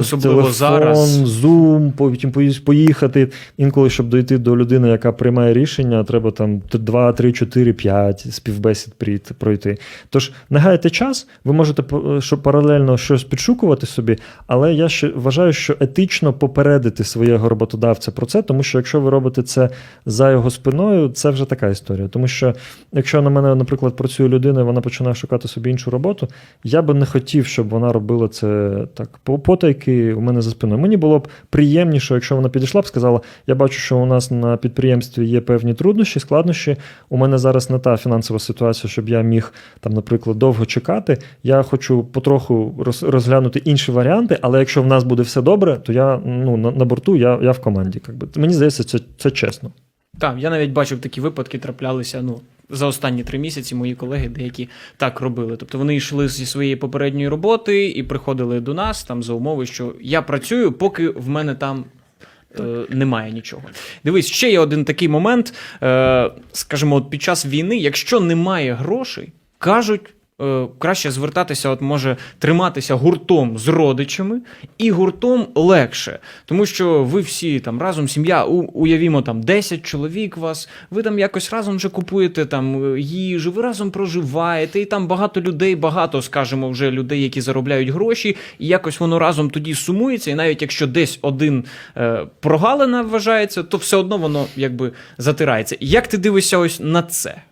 Особливо 0.00 0.34
телефон, 0.34 0.52
зараз. 0.52 1.18
Zoom, 1.44 1.92
потім 1.92 2.32
поїхати. 2.64 3.28
Інколи, 3.56 3.90
щоб 3.90 4.08
дойти 4.08 4.38
до 4.38 4.56
людини, 4.56 4.88
яка 4.88 5.12
приймає 5.12 5.54
рішення, 5.54 6.04
треба 6.04 6.30
там 6.30 6.62
2, 6.72 7.12
3, 7.12 7.32
4, 7.32 7.72
5 7.72 8.26
співбесід 8.30 8.94
пройти. 9.38 9.78
Тож 10.10 10.32
не 10.50 10.58
гайте 10.58 10.90
час, 10.90 11.28
ви 11.44 11.52
можете 11.52 11.82
щоб 12.20 12.42
паралельно 12.42 12.96
щось 12.98 13.24
підшукувати 13.24 13.86
собі, 13.86 14.16
але 14.46 14.74
я 14.74 14.88
ще 14.88 15.08
вважаю, 15.08 15.52
що 15.52 15.76
етично 15.80 16.32
попередити 16.32 17.04
своєго 17.04 17.48
роботодавця 17.48 18.10
про 18.10 18.26
це, 18.26 18.42
тому 18.42 18.62
що 18.62 18.78
якщо 18.78 19.00
ви 19.00 19.10
робите 19.10 19.42
це 19.42 19.68
за 20.06 20.30
його 20.30 20.50
спиною, 20.50 21.08
це 21.08 21.30
вже 21.30 21.44
така 21.44 21.68
історія. 21.68 22.08
Тому 22.08 22.28
що 22.28 22.54
якщо 22.92 23.22
на 23.22 23.30
мене 23.30 23.54
наприклад, 23.54 23.96
працює 23.96 24.28
людина, 24.28 24.62
вона 24.62 24.80
починає 24.80 25.14
шукати 25.14 25.48
собі 25.48 25.70
іншу 25.70 25.90
роботу. 25.90 26.28
Я 26.64 26.82
би 26.82 26.94
не 26.94 27.06
хотів, 27.06 27.46
щоб 27.46 27.68
вона 27.68 27.92
робила 27.92 28.28
це 28.28 28.76
так 28.94 29.08
потайки 29.74 30.14
у 30.14 30.20
мене 30.20 30.42
за 30.42 30.50
спиною. 30.50 30.80
Мені 30.80 30.96
було 30.96 31.18
б 31.18 31.28
приємніше, 31.50 32.14
якщо 32.14 32.36
вона 32.36 32.48
підійшла 32.48 32.80
б, 32.80 32.86
сказала: 32.86 33.20
я 33.46 33.54
бачу, 33.54 33.78
що 33.78 33.98
у 33.98 34.06
нас 34.06 34.30
на 34.30 34.56
підприємстві 34.56 35.26
є 35.26 35.40
певні 35.40 35.74
труднощі, 35.74 36.20
складнощі. 36.20 36.76
У 37.08 37.16
мене 37.16 37.38
зараз 37.38 37.70
не 37.70 37.78
та 37.78 37.96
фінансова 37.96 38.38
ситуація, 38.38 38.90
щоб 38.90 39.08
я 39.08 39.22
міг 39.22 39.52
там, 39.80 39.92
наприклад, 39.92 40.38
довго 40.38 40.66
чекати. 40.66 41.18
Я 41.42 41.62
хочу 41.62 42.04
потроху 42.04 42.74
розглянути 43.02 43.62
інші 43.64 43.92
варіанти, 43.92 44.38
але 44.42 44.58
якщо 44.58 44.82
в 44.82 44.86
нас 44.86 45.04
буде 45.04 45.22
все 45.22 45.42
добре, 45.42 45.76
то 45.76 45.92
я 45.92 46.20
ну 46.24 46.56
на 46.56 46.84
борту, 46.84 47.16
я 47.16 47.38
я 47.42 47.52
в 47.52 47.60
команді. 47.60 48.00
Якби. 48.08 48.26
Мені 48.36 48.54
здається, 48.54 48.84
це, 48.84 48.98
це 49.18 49.30
чесно. 49.30 49.70
Так, 50.18 50.36
я 50.38 50.50
навіть 50.50 50.72
бачив 50.72 51.00
такі 51.00 51.20
випадки, 51.20 51.58
траплялися 51.58 52.22
ну, 52.22 52.40
за 52.70 52.86
останні 52.86 53.24
три 53.24 53.38
місяці 53.38 53.74
мої 53.74 53.94
колеги 53.94 54.28
деякі 54.28 54.68
так 54.96 55.20
робили. 55.20 55.56
Тобто 55.56 55.78
вони 55.78 55.96
йшли 55.96 56.28
зі 56.28 56.46
своєї 56.46 56.76
попередньої 56.76 57.28
роботи 57.28 57.88
і 57.90 58.02
приходили 58.02 58.60
до 58.60 58.74
нас 58.74 59.04
там 59.04 59.22
за 59.22 59.32
умови, 59.32 59.66
що 59.66 59.94
я 60.00 60.22
працюю, 60.22 60.72
поки 60.72 61.08
в 61.08 61.28
мене 61.28 61.54
там. 61.54 61.84
е, 62.60 62.62
Немає 62.90 63.32
нічого. 63.32 63.62
Дивись, 64.04 64.26
ще 64.26 64.50
є 64.50 64.60
один 64.60 64.84
такий 64.84 65.08
момент. 65.08 65.54
Е, 65.82 66.30
скажімо, 66.52 66.96
от 66.96 67.10
під 67.10 67.22
час 67.22 67.46
війни, 67.46 67.76
якщо 67.76 68.20
немає 68.20 68.74
грошей, 68.74 69.32
кажуть, 69.58 70.00
е, 70.40 70.66
краще 70.78 71.10
звертатися, 71.10 71.68
от 71.68 71.80
може 71.80 72.16
триматися 72.38 72.94
гуртом 72.94 73.58
з 73.58 73.68
родичами, 73.68 74.40
і 74.78 74.90
гуртом 74.90 75.46
легше. 75.54 76.18
Тому 76.44 76.66
що 76.66 77.04
ви 77.04 77.20
всі 77.20 77.60
там 77.60 77.80
разом, 77.80 78.08
сім'я, 78.08 78.44
уявімо, 78.44 79.22
там 79.22 79.42
10 79.42 79.82
чоловік 79.82 80.36
вас, 80.36 80.68
ви 80.90 81.02
там 81.02 81.18
якось 81.18 81.52
разом 81.52 81.76
вже 81.76 81.88
купуєте 81.88 82.46
там 82.46 82.94
е, 82.94 83.00
їжу, 83.00 83.52
ви 83.52 83.62
разом 83.62 83.90
проживаєте, 83.90 84.80
і 84.80 84.84
там 84.84 85.06
багато 85.06 85.40
людей, 85.40 85.76
багато, 85.76 86.22
скажімо, 86.22 86.70
вже 86.70 86.90
людей, 86.90 87.22
які 87.22 87.40
заробляють 87.40 87.88
гроші, 87.88 88.36
і 88.58 88.66
якось 88.66 89.00
воно 89.00 89.18
разом 89.18 89.50
тоді 89.50 89.74
сумується. 89.74 90.30
І 90.30 90.34
навіть 90.34 90.62
якщо 90.62 90.86
десь 90.86 91.18
один 91.22 91.64
е, 91.96 92.26
прогалина 92.40 93.02
вважається, 93.02 93.62
то 93.62 93.76
все 93.76 93.96
одно 93.96 94.18
воно 94.18 94.46
якби 94.56 94.92
затирається. 95.18 95.76
Як 95.80 96.08
ти 96.08 96.18
дивишся 96.18 96.58
ось 96.58 96.80
на 96.80 97.02
це? 97.02 97.42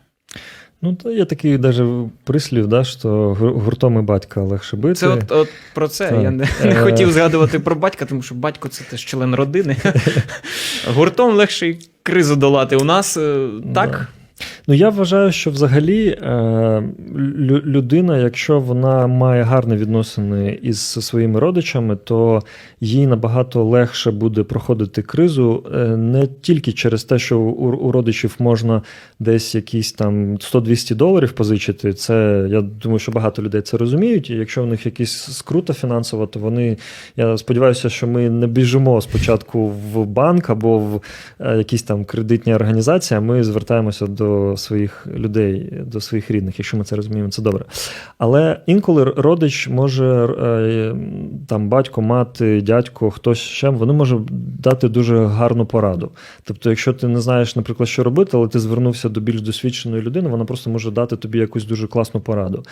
Ну, 0.82 0.94
то 0.94 1.10
є 1.10 1.24
такий 1.24 1.58
даже 1.58 1.86
прислів, 2.24 2.66
да, 2.66 2.84
що 2.84 3.08
гур- 3.40 3.60
гуртом 3.60 3.98
і 3.98 4.02
батька 4.02 4.42
легше 4.42 4.76
бити. 4.76 4.94
Це 4.94 5.08
от, 5.08 5.32
от 5.32 5.48
про 5.74 5.88
це 5.88 6.08
Так. 6.10 6.22
я 6.22 6.30
не, 6.30 6.48
не 6.64 6.74
хотів 6.82 7.12
згадувати 7.12 7.58
про 7.58 7.76
батька, 7.76 8.04
тому 8.04 8.22
що 8.22 8.34
батько 8.34 8.68
це 8.68 8.84
теж 8.84 9.04
член 9.04 9.34
родини. 9.34 9.76
Гуртом 10.94 11.34
легше 11.34 11.76
кризу 12.02 12.36
долати. 12.36 12.76
У 12.76 12.84
нас 12.84 13.16
е, 13.16 13.48
так. 13.74 14.08
Ну, 14.66 14.74
я 14.74 14.88
вважаю, 14.88 15.32
що 15.32 15.50
взагалі 15.50 16.08
е, 16.08 16.82
людина, 17.64 18.18
якщо 18.18 18.60
вона 18.60 19.06
має 19.06 19.42
гарні 19.42 19.76
відносини 19.76 20.58
із 20.62 20.80
своїми 20.80 21.40
родичами, 21.40 21.96
то 21.96 22.42
їй 22.80 23.06
набагато 23.06 23.64
легше 23.64 24.10
буде 24.10 24.42
проходити 24.42 25.02
кризу 25.02 25.64
е, 25.74 25.78
не 25.96 26.26
тільки 26.26 26.72
через 26.72 27.04
те, 27.04 27.18
що 27.18 27.38
у, 27.38 27.70
у 27.70 27.92
родичів 27.92 28.36
можна 28.38 28.82
десь 29.18 29.54
якісь 29.54 29.92
там 29.92 30.36
100-200 30.36 30.94
доларів 30.94 31.32
позичити. 31.32 31.92
Це 31.92 32.46
я 32.50 32.60
думаю, 32.60 32.98
що 32.98 33.12
багато 33.12 33.42
людей 33.42 33.62
це 33.62 33.76
розуміють. 33.76 34.30
І 34.30 34.34
якщо 34.34 34.62
в 34.62 34.66
них 34.66 34.86
якісь 34.86 35.12
скрута 35.12 35.72
фінансова, 35.72 36.26
то 36.26 36.40
вони 36.40 36.76
я 37.16 37.38
сподіваюся, 37.38 37.88
що 37.88 38.06
ми 38.06 38.30
не 38.30 38.46
біжимо 38.46 39.00
спочатку 39.00 39.66
в 39.66 40.06
банк 40.06 40.50
або 40.50 40.78
в 40.78 41.00
е, 41.40 41.58
якісь 41.58 41.82
там 41.82 42.04
кредитні 42.04 42.54
організації, 42.54 43.18
а 43.18 43.20
ми 43.20 43.44
звертаємося 43.44 44.06
до 44.06 44.27
своїх 44.56 45.06
людей, 45.06 45.72
до 45.86 46.00
своїх 46.00 46.30
рідних, 46.30 46.58
якщо 46.58 46.76
ми 46.76 46.84
це 46.84 46.96
розуміємо, 46.96 47.30
це 47.30 47.42
добре. 47.42 47.64
Але 48.18 48.60
інколи 48.66 49.04
родич 49.04 49.68
може 49.68 50.06
е, 50.06 50.94
там 51.48 51.68
батько, 51.68 52.02
мати, 52.02 52.60
дядько, 52.60 53.10
хтось 53.10 53.38
ще, 53.38 53.68
вони 53.68 53.92
можуть 53.92 54.22
дати 54.60 54.88
дуже 54.88 55.24
гарну 55.24 55.66
пораду. 55.66 56.10
Тобто, 56.44 56.70
якщо 56.70 56.92
ти 56.92 57.08
не 57.08 57.20
знаєш, 57.20 57.56
наприклад, 57.56 57.88
що 57.88 58.04
робити, 58.04 58.30
але 58.34 58.48
ти 58.48 58.58
звернувся 58.58 59.08
до 59.08 59.20
більш 59.20 59.40
досвідченої 59.40 60.02
людини, 60.02 60.28
вона 60.28 60.44
просто 60.44 60.70
може 60.70 60.90
дати 60.90 61.16
тобі 61.16 61.38
якусь 61.38 61.64
дуже 61.64 61.86
класну 61.86 62.20
пораду. 62.20 62.62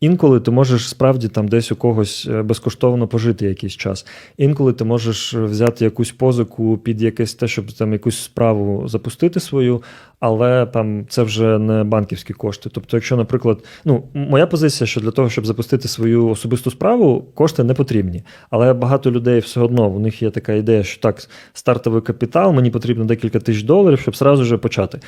Інколи 0.00 0.40
ти 0.40 0.50
можеш 0.50 0.88
справді 0.88 1.28
там 1.28 1.48
десь 1.48 1.72
у 1.72 1.76
когось 1.76 2.28
е, 2.30 2.42
безкоштовно 2.42 3.08
пожити 3.08 3.46
якийсь 3.46 3.72
час. 3.72 4.06
Інколи 4.36 4.72
ти 4.72 4.84
можеш 4.84 5.34
взяти 5.34 5.84
якусь 5.84 6.12
позику 6.12 6.78
під 6.78 7.02
якесь 7.02 7.34
те, 7.34 7.48
щоб 7.48 7.72
там 7.72 7.92
якусь 7.92 8.22
справу 8.22 8.88
запустити 8.88 9.40
свою, 9.40 9.82
але 10.20 10.66
там 10.66 11.06
це 11.08 11.22
вже 11.22 11.58
не 11.58 11.84
банківські 11.84 12.32
кошти. 12.32 12.70
Тобто, 12.72 12.96
якщо, 12.96 13.16
наприклад, 13.16 13.64
ну 13.84 14.04
моя 14.14 14.46
позиція, 14.46 14.86
що 14.86 15.00
для 15.00 15.10
того, 15.10 15.30
щоб 15.30 15.46
запустити 15.46 15.88
свою 15.88 16.28
особисту 16.28 16.70
справу, 16.70 17.24
кошти 17.34 17.64
не 17.64 17.74
потрібні. 17.74 18.23
Але 18.50 18.72
багато 18.72 19.10
людей 19.10 19.40
все 19.40 19.60
одно 19.60 19.88
у 19.88 19.98
них 19.98 20.22
є 20.22 20.30
така 20.30 20.52
ідея, 20.52 20.82
що 20.82 21.00
так, 21.00 21.28
стартовий 21.52 22.02
капітал, 22.02 22.52
мені 22.52 22.70
потрібно 22.70 23.04
декілька 23.04 23.38
тисяч 23.38 23.62
доларів, 23.62 24.00
щоб 24.00 24.16
сразу 24.16 24.44
же 24.44 24.56
почати. 24.56 25.00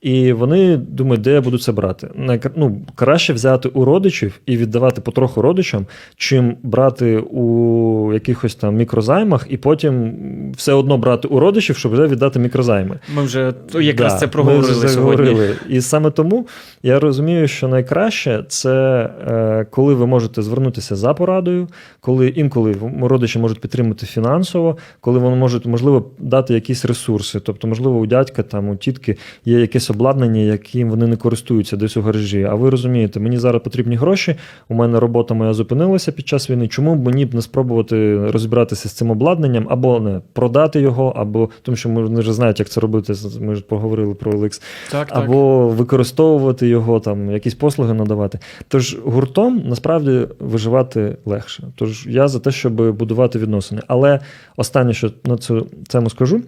І 0.00 0.32
вони 0.32 0.76
думають, 0.76 1.22
де 1.22 1.32
я 1.32 1.40
буду 1.40 1.58
це 1.58 1.72
брати. 1.72 2.08
Ну, 2.56 2.80
краще 2.94 3.32
взяти 3.32 3.68
у 3.68 3.84
родичів 3.84 4.40
і 4.46 4.56
віддавати 4.56 5.00
потроху 5.00 5.42
родичам, 5.42 5.86
чим 6.16 6.56
брати 6.62 7.18
у 7.18 8.12
якихось 8.12 8.54
там 8.54 8.74
мікрозаймах, 8.74 9.46
і 9.48 9.56
потім 9.56 10.12
все 10.56 10.72
одно 10.72 10.98
брати 10.98 11.28
у 11.28 11.40
родичів, 11.40 11.76
щоб 11.76 11.92
вже 11.92 12.06
віддати 12.06 12.38
мікрозайми. 12.38 12.98
Ми 13.16 13.22
вже 13.22 13.52
якраз 13.80 14.12
Да, 14.12 14.18
це 14.18 14.26
ми 14.26 14.32
проговорили 14.32 14.72
вже 14.72 14.88
сьогодні. 14.88 15.36
І 15.68 15.80
саме 15.80 16.10
тому 16.10 16.46
я 16.82 17.00
розумію, 17.00 17.48
що 17.48 17.68
найкраще 17.68 18.44
це 18.48 19.10
е, 19.28 19.66
коли 19.70 19.94
ви 19.94 20.06
можете 20.06 20.42
звернутися 20.42 20.96
за 20.96 21.14
порадою, 21.14 21.68
коли 22.00 22.28
інколи 22.28 22.61
в- 22.70 23.06
родичі 23.06 23.38
можуть 23.38 23.60
підтримати 23.60 24.06
фінансово, 24.06 24.76
коли 25.00 25.18
вони 25.18 25.36
можуть, 25.36 25.66
можливо, 25.66 26.10
дати 26.18 26.54
якісь 26.54 26.84
ресурси. 26.84 27.40
Тобто, 27.40 27.68
можливо, 27.68 27.98
у 27.98 28.06
дядька 28.06 28.42
там 28.42 28.68
у 28.68 28.76
тітки 28.76 29.16
є 29.44 29.60
якесь 29.60 29.90
обладнання, 29.90 30.40
яким 30.40 30.90
вони 30.90 31.06
не 31.06 31.16
користуються 31.16 31.76
десь 31.76 31.96
у 31.96 32.02
гаражі. 32.02 32.46
А 32.50 32.54
ви 32.54 32.70
розумієте, 32.70 33.20
мені 33.20 33.38
зараз 33.38 33.62
потрібні 33.62 33.96
гроші, 33.96 34.34
у 34.68 34.74
мене 34.74 35.00
робота 35.00 35.34
моя 35.34 35.54
зупинилася 35.54 36.12
під 36.12 36.28
час 36.28 36.50
війни. 36.50 36.68
Чому 36.68 36.94
б 36.94 37.04
мені 37.06 37.26
б 37.26 37.34
не 37.34 37.42
спробувати 37.42 38.26
розібратися 38.30 38.88
з 38.88 38.92
цим 38.92 39.10
обладнанням, 39.10 39.66
або 39.70 40.00
не 40.00 40.20
продати 40.32 40.80
його, 40.80 41.12
або 41.16 41.48
тому, 41.62 41.76
що 41.76 41.88
ми 41.88 42.20
вже 42.20 42.32
знають, 42.32 42.58
як 42.58 42.68
це 42.68 42.80
робити. 42.80 43.14
Ми 43.40 43.54
ж 43.54 43.62
поговорили 43.62 44.14
про 44.14 44.32
OLX, 44.32 44.62
Так, 44.90 45.08
так. 45.08 45.18
або 45.18 45.68
використовувати 45.68 46.68
його, 46.68 47.00
там 47.00 47.30
якісь 47.32 47.54
послуги 47.54 47.94
надавати. 47.94 48.38
Тож 48.68 48.98
гуртом 49.04 49.62
насправді 49.66 50.20
виживати 50.40 51.16
легше. 51.24 51.64
Тож 51.76 52.06
я 52.06 52.28
за 52.28 52.38
те, 52.38 52.50
щоб 52.52 52.96
будувати 52.96 53.38
відносини. 53.38 53.82
Але 53.88 54.20
останнє, 54.56 54.94
що 54.94 55.10
на 55.24 55.36
цю 55.36 55.66
тему 55.88 56.10
скажу. 56.10 56.42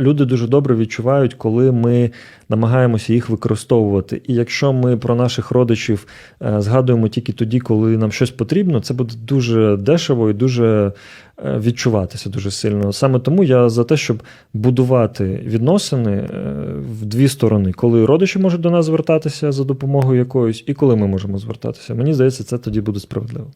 Люди 0.00 0.24
дуже 0.24 0.46
добре 0.46 0.74
відчувають, 0.74 1.34
коли 1.34 1.72
ми 1.72 2.10
намагаємося 2.48 3.12
їх 3.12 3.28
використовувати. 3.28 4.22
І 4.26 4.34
якщо 4.34 4.72
ми 4.72 4.96
про 4.96 5.14
наших 5.14 5.50
родичів 5.50 6.06
е, 6.42 6.60
згадуємо 6.60 7.08
тільки 7.08 7.32
тоді, 7.32 7.60
коли 7.60 7.96
нам 7.96 8.12
щось 8.12 8.30
потрібно, 8.30 8.80
це 8.80 8.94
буде 8.94 9.14
дуже 9.22 9.76
дешево 9.76 10.30
і 10.30 10.32
дуже 10.32 10.92
е, 11.44 11.58
відчуватися 11.58 12.30
дуже 12.30 12.50
сильно. 12.50 12.92
Саме 12.92 13.18
тому 13.18 13.44
я 13.44 13.68
за 13.68 13.84
те, 13.84 13.96
щоб 13.96 14.22
будувати 14.54 15.42
відносини 15.46 16.12
е, 16.12 16.28
в 17.00 17.04
дві 17.04 17.28
сторони, 17.28 17.72
коли 17.72 18.06
родичі 18.06 18.38
можуть 18.38 18.60
до 18.60 18.70
нас 18.70 18.86
звертатися 18.86 19.52
за 19.52 19.64
допомогою 19.64 20.18
якоюсь, 20.18 20.64
і 20.66 20.74
коли 20.74 20.96
ми 20.96 21.06
можемо 21.06 21.38
звертатися. 21.38 21.94
Мені 21.94 22.14
здається, 22.14 22.44
це 22.44 22.58
тоді 22.58 22.80
буде 22.80 23.00
справедливо. 23.00 23.50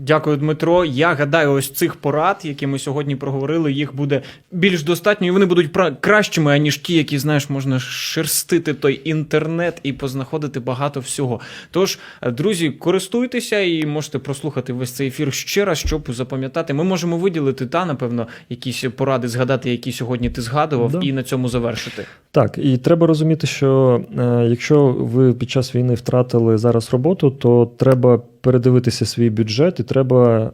Дякую, 0.00 0.36
Дмитро. 0.36 0.84
Я 0.84 1.14
гадаю, 1.14 1.52
ось 1.52 1.70
цих 1.70 1.94
порад, 1.96 2.40
які 2.42 2.66
ми 2.66 2.78
сьогодні 2.78 3.16
проговорили, 3.16 3.72
їх 3.72 3.96
буде 3.96 4.22
більш 4.52 4.82
достатньо, 4.82 5.26
і 5.26 5.30
вони 5.30 5.46
будуть 5.46 5.72
пра- 5.72 5.96
кращими, 6.00 6.52
аніж 6.52 6.78
ті, 6.78 6.94
які 6.94 7.18
знаєш, 7.18 7.50
можна 7.50 7.78
шерстити 7.80 8.74
той 8.74 9.00
інтернет 9.04 9.80
і 9.82 9.92
познаходити 9.92 10.60
багато 10.60 11.00
всього. 11.00 11.40
Тож, 11.70 11.98
е, 12.22 12.30
друзі, 12.30 12.70
користуйтеся 12.70 13.60
і 13.60 13.86
можете 13.86 14.18
прослухати 14.18 14.72
весь 14.72 14.90
цей 14.92 15.08
ефір 15.08 15.32
ще 15.32 15.64
раз, 15.64 15.78
щоб 15.78 16.12
запам'ятати. 16.12 16.74
Ми 16.74 16.84
можемо 16.84 17.16
виділити 17.16 17.66
та, 17.66 17.84
напевно, 17.86 18.26
якісь 18.48 18.84
поради, 18.96 19.28
згадати, 19.28 19.70
які 19.70 19.92
сьогодні 19.92 20.30
ти 20.30 20.42
згадував, 20.42 20.90
Да. 20.92 20.98
і 21.02 21.12
на 21.12 21.22
цьому 21.22 21.48
завершити. 21.48 22.04
Так, 22.30 22.58
і 22.58 22.76
треба 22.76 23.06
розуміти, 23.06 23.46
що 23.46 24.00
е, 24.18 24.46
якщо 24.50 24.86
ви 24.86 25.32
під 25.32 25.50
час 25.50 25.74
війни 25.74 25.94
втратили 25.94 26.58
зараз 26.58 26.92
роботу, 26.92 27.30
то 27.30 27.70
треба 27.78 28.22
передивитися 28.40 29.06
свій 29.06 29.30
бюджет 29.30 29.80
і 29.80 29.82
треба 29.82 30.50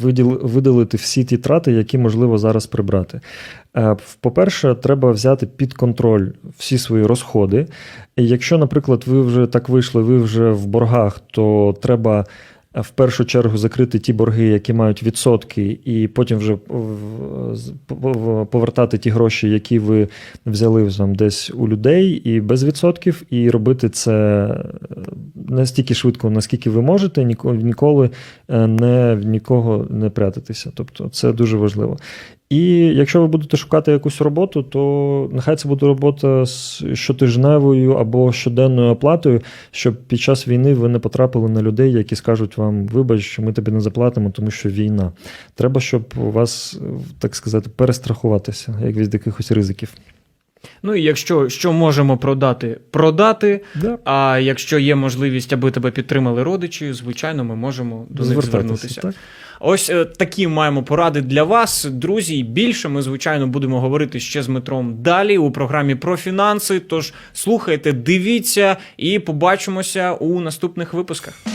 виділити 0.00 0.46
видалити 0.46 0.96
всі 0.96 1.24
ті 1.24 1.36
трати, 1.36 1.72
які 1.72 1.98
можливо 1.98 2.38
зараз 2.38 2.66
прибрати. 2.66 3.20
Е, 3.76 3.96
по-перше, 4.20 4.74
треба 4.74 5.10
взяти 5.10 5.46
під 5.46 5.74
контроль 5.74 6.28
всі 6.58 6.78
свої 6.78 7.06
розходи. 7.06 7.66
І 8.16 8.26
якщо, 8.26 8.58
наприклад, 8.58 9.04
ви 9.06 9.22
вже 9.22 9.46
так 9.46 9.68
вийшли, 9.68 10.02
ви 10.02 10.18
вже 10.18 10.50
в 10.50 10.66
боргах, 10.66 11.20
то 11.30 11.74
треба. 11.82 12.24
В 12.74 12.90
першу 12.90 13.24
чергу 13.24 13.56
закрити 13.58 13.98
ті 13.98 14.12
борги, 14.12 14.46
які 14.46 14.72
мають 14.72 15.02
відсотки, 15.02 15.78
і 15.84 16.08
потім 16.08 16.38
вже 16.38 16.56
повертати 18.50 18.98
ті 18.98 19.10
гроші, 19.10 19.50
які 19.50 19.78
ви 19.78 20.08
взяли 20.46 20.90
там 20.90 21.14
десь 21.14 21.50
у 21.54 21.68
людей, 21.68 22.10
і 22.10 22.40
без 22.40 22.64
відсотків, 22.64 23.22
і 23.30 23.50
робити 23.50 23.88
це 23.88 24.48
настільки 25.34 25.94
швидко, 25.94 26.30
наскільки 26.30 26.70
ви 26.70 26.82
можете, 26.82 27.24
ніко- 27.24 27.62
ніколи 27.62 28.10
е, 28.48 28.66
не 28.66 29.14
в 29.14 29.24
нікого 29.26 29.86
не 29.90 30.10
прятатися. 30.10 30.72
Тобто 30.74 31.08
це 31.08 31.32
дуже 31.32 31.56
важливо. 31.56 31.96
І 32.52 32.86
якщо 32.86 33.20
ви 33.20 33.26
будете 33.26 33.56
шукати 33.56 33.92
якусь 33.92 34.20
роботу, 34.20 34.62
то 34.62 35.30
нехай 35.32 35.56
це 35.56 35.68
буде 35.68 35.86
робота 35.86 36.46
з 36.46 36.84
щотижневою 36.94 37.92
або 37.92 38.32
щоденною 38.32 38.92
оплатою, 38.92 39.40
щоб 39.70 39.96
під 40.02 40.20
час 40.20 40.48
війни 40.48 40.74
ви 40.74 40.88
не 40.88 40.98
потрапили 40.98 41.48
на 41.48 41.62
людей, 41.62 41.92
які 41.92 42.16
скажуть 42.16 42.58
вам, 42.58 42.86
вибач, 42.86 43.20
що 43.20 43.42
ми 43.42 43.52
тобі 43.52 43.70
не 43.70 43.80
заплатимо, 43.80 44.30
тому 44.30 44.50
що 44.50 44.68
війна. 44.68 45.12
Треба, 45.54 45.80
щоб 45.80 46.14
у 46.16 46.30
вас, 46.30 46.80
так 47.18 47.34
сказати, 47.36 47.70
перестрахуватися, 47.76 48.80
як 48.84 48.96
від 48.96 49.14
якихось 49.14 49.52
ризиків. 49.52 49.94
Ну 50.82 50.94
і 50.94 51.02
якщо 51.02 51.48
що 51.48 51.72
можемо 51.72 52.18
продати, 52.18 52.80
продати. 52.90 53.60
Да. 53.74 53.98
А 54.04 54.38
якщо 54.38 54.78
є 54.78 54.94
можливість, 54.94 55.52
аби 55.52 55.70
тебе 55.70 55.90
підтримали 55.90 56.42
родичі, 56.42 56.92
звичайно, 56.92 57.44
ми 57.44 57.56
можемо 57.56 58.06
до 58.10 58.24
них 58.24 58.42
звернутися. 58.42 59.00
так? 59.00 59.14
Ось 59.60 59.90
е, 59.90 60.04
такі 60.04 60.46
маємо 60.48 60.82
поради 60.82 61.20
для 61.20 61.42
вас, 61.42 61.84
друзі. 61.84 62.38
І 62.38 62.42
Більше 62.42 62.88
ми, 62.88 63.02
звичайно, 63.02 63.46
будемо 63.46 63.80
говорити 63.80 64.20
ще 64.20 64.42
з 64.42 64.46
Дмитром 64.46 65.02
далі 65.02 65.38
у 65.38 65.50
програмі 65.50 65.94
про 65.94 66.16
фінанси. 66.16 66.80
Тож 66.80 67.12
слухайте, 67.32 67.92
дивіться 67.92 68.76
і 68.96 69.18
побачимося 69.18 70.12
у 70.12 70.40
наступних 70.40 70.94
випусках. 70.94 71.51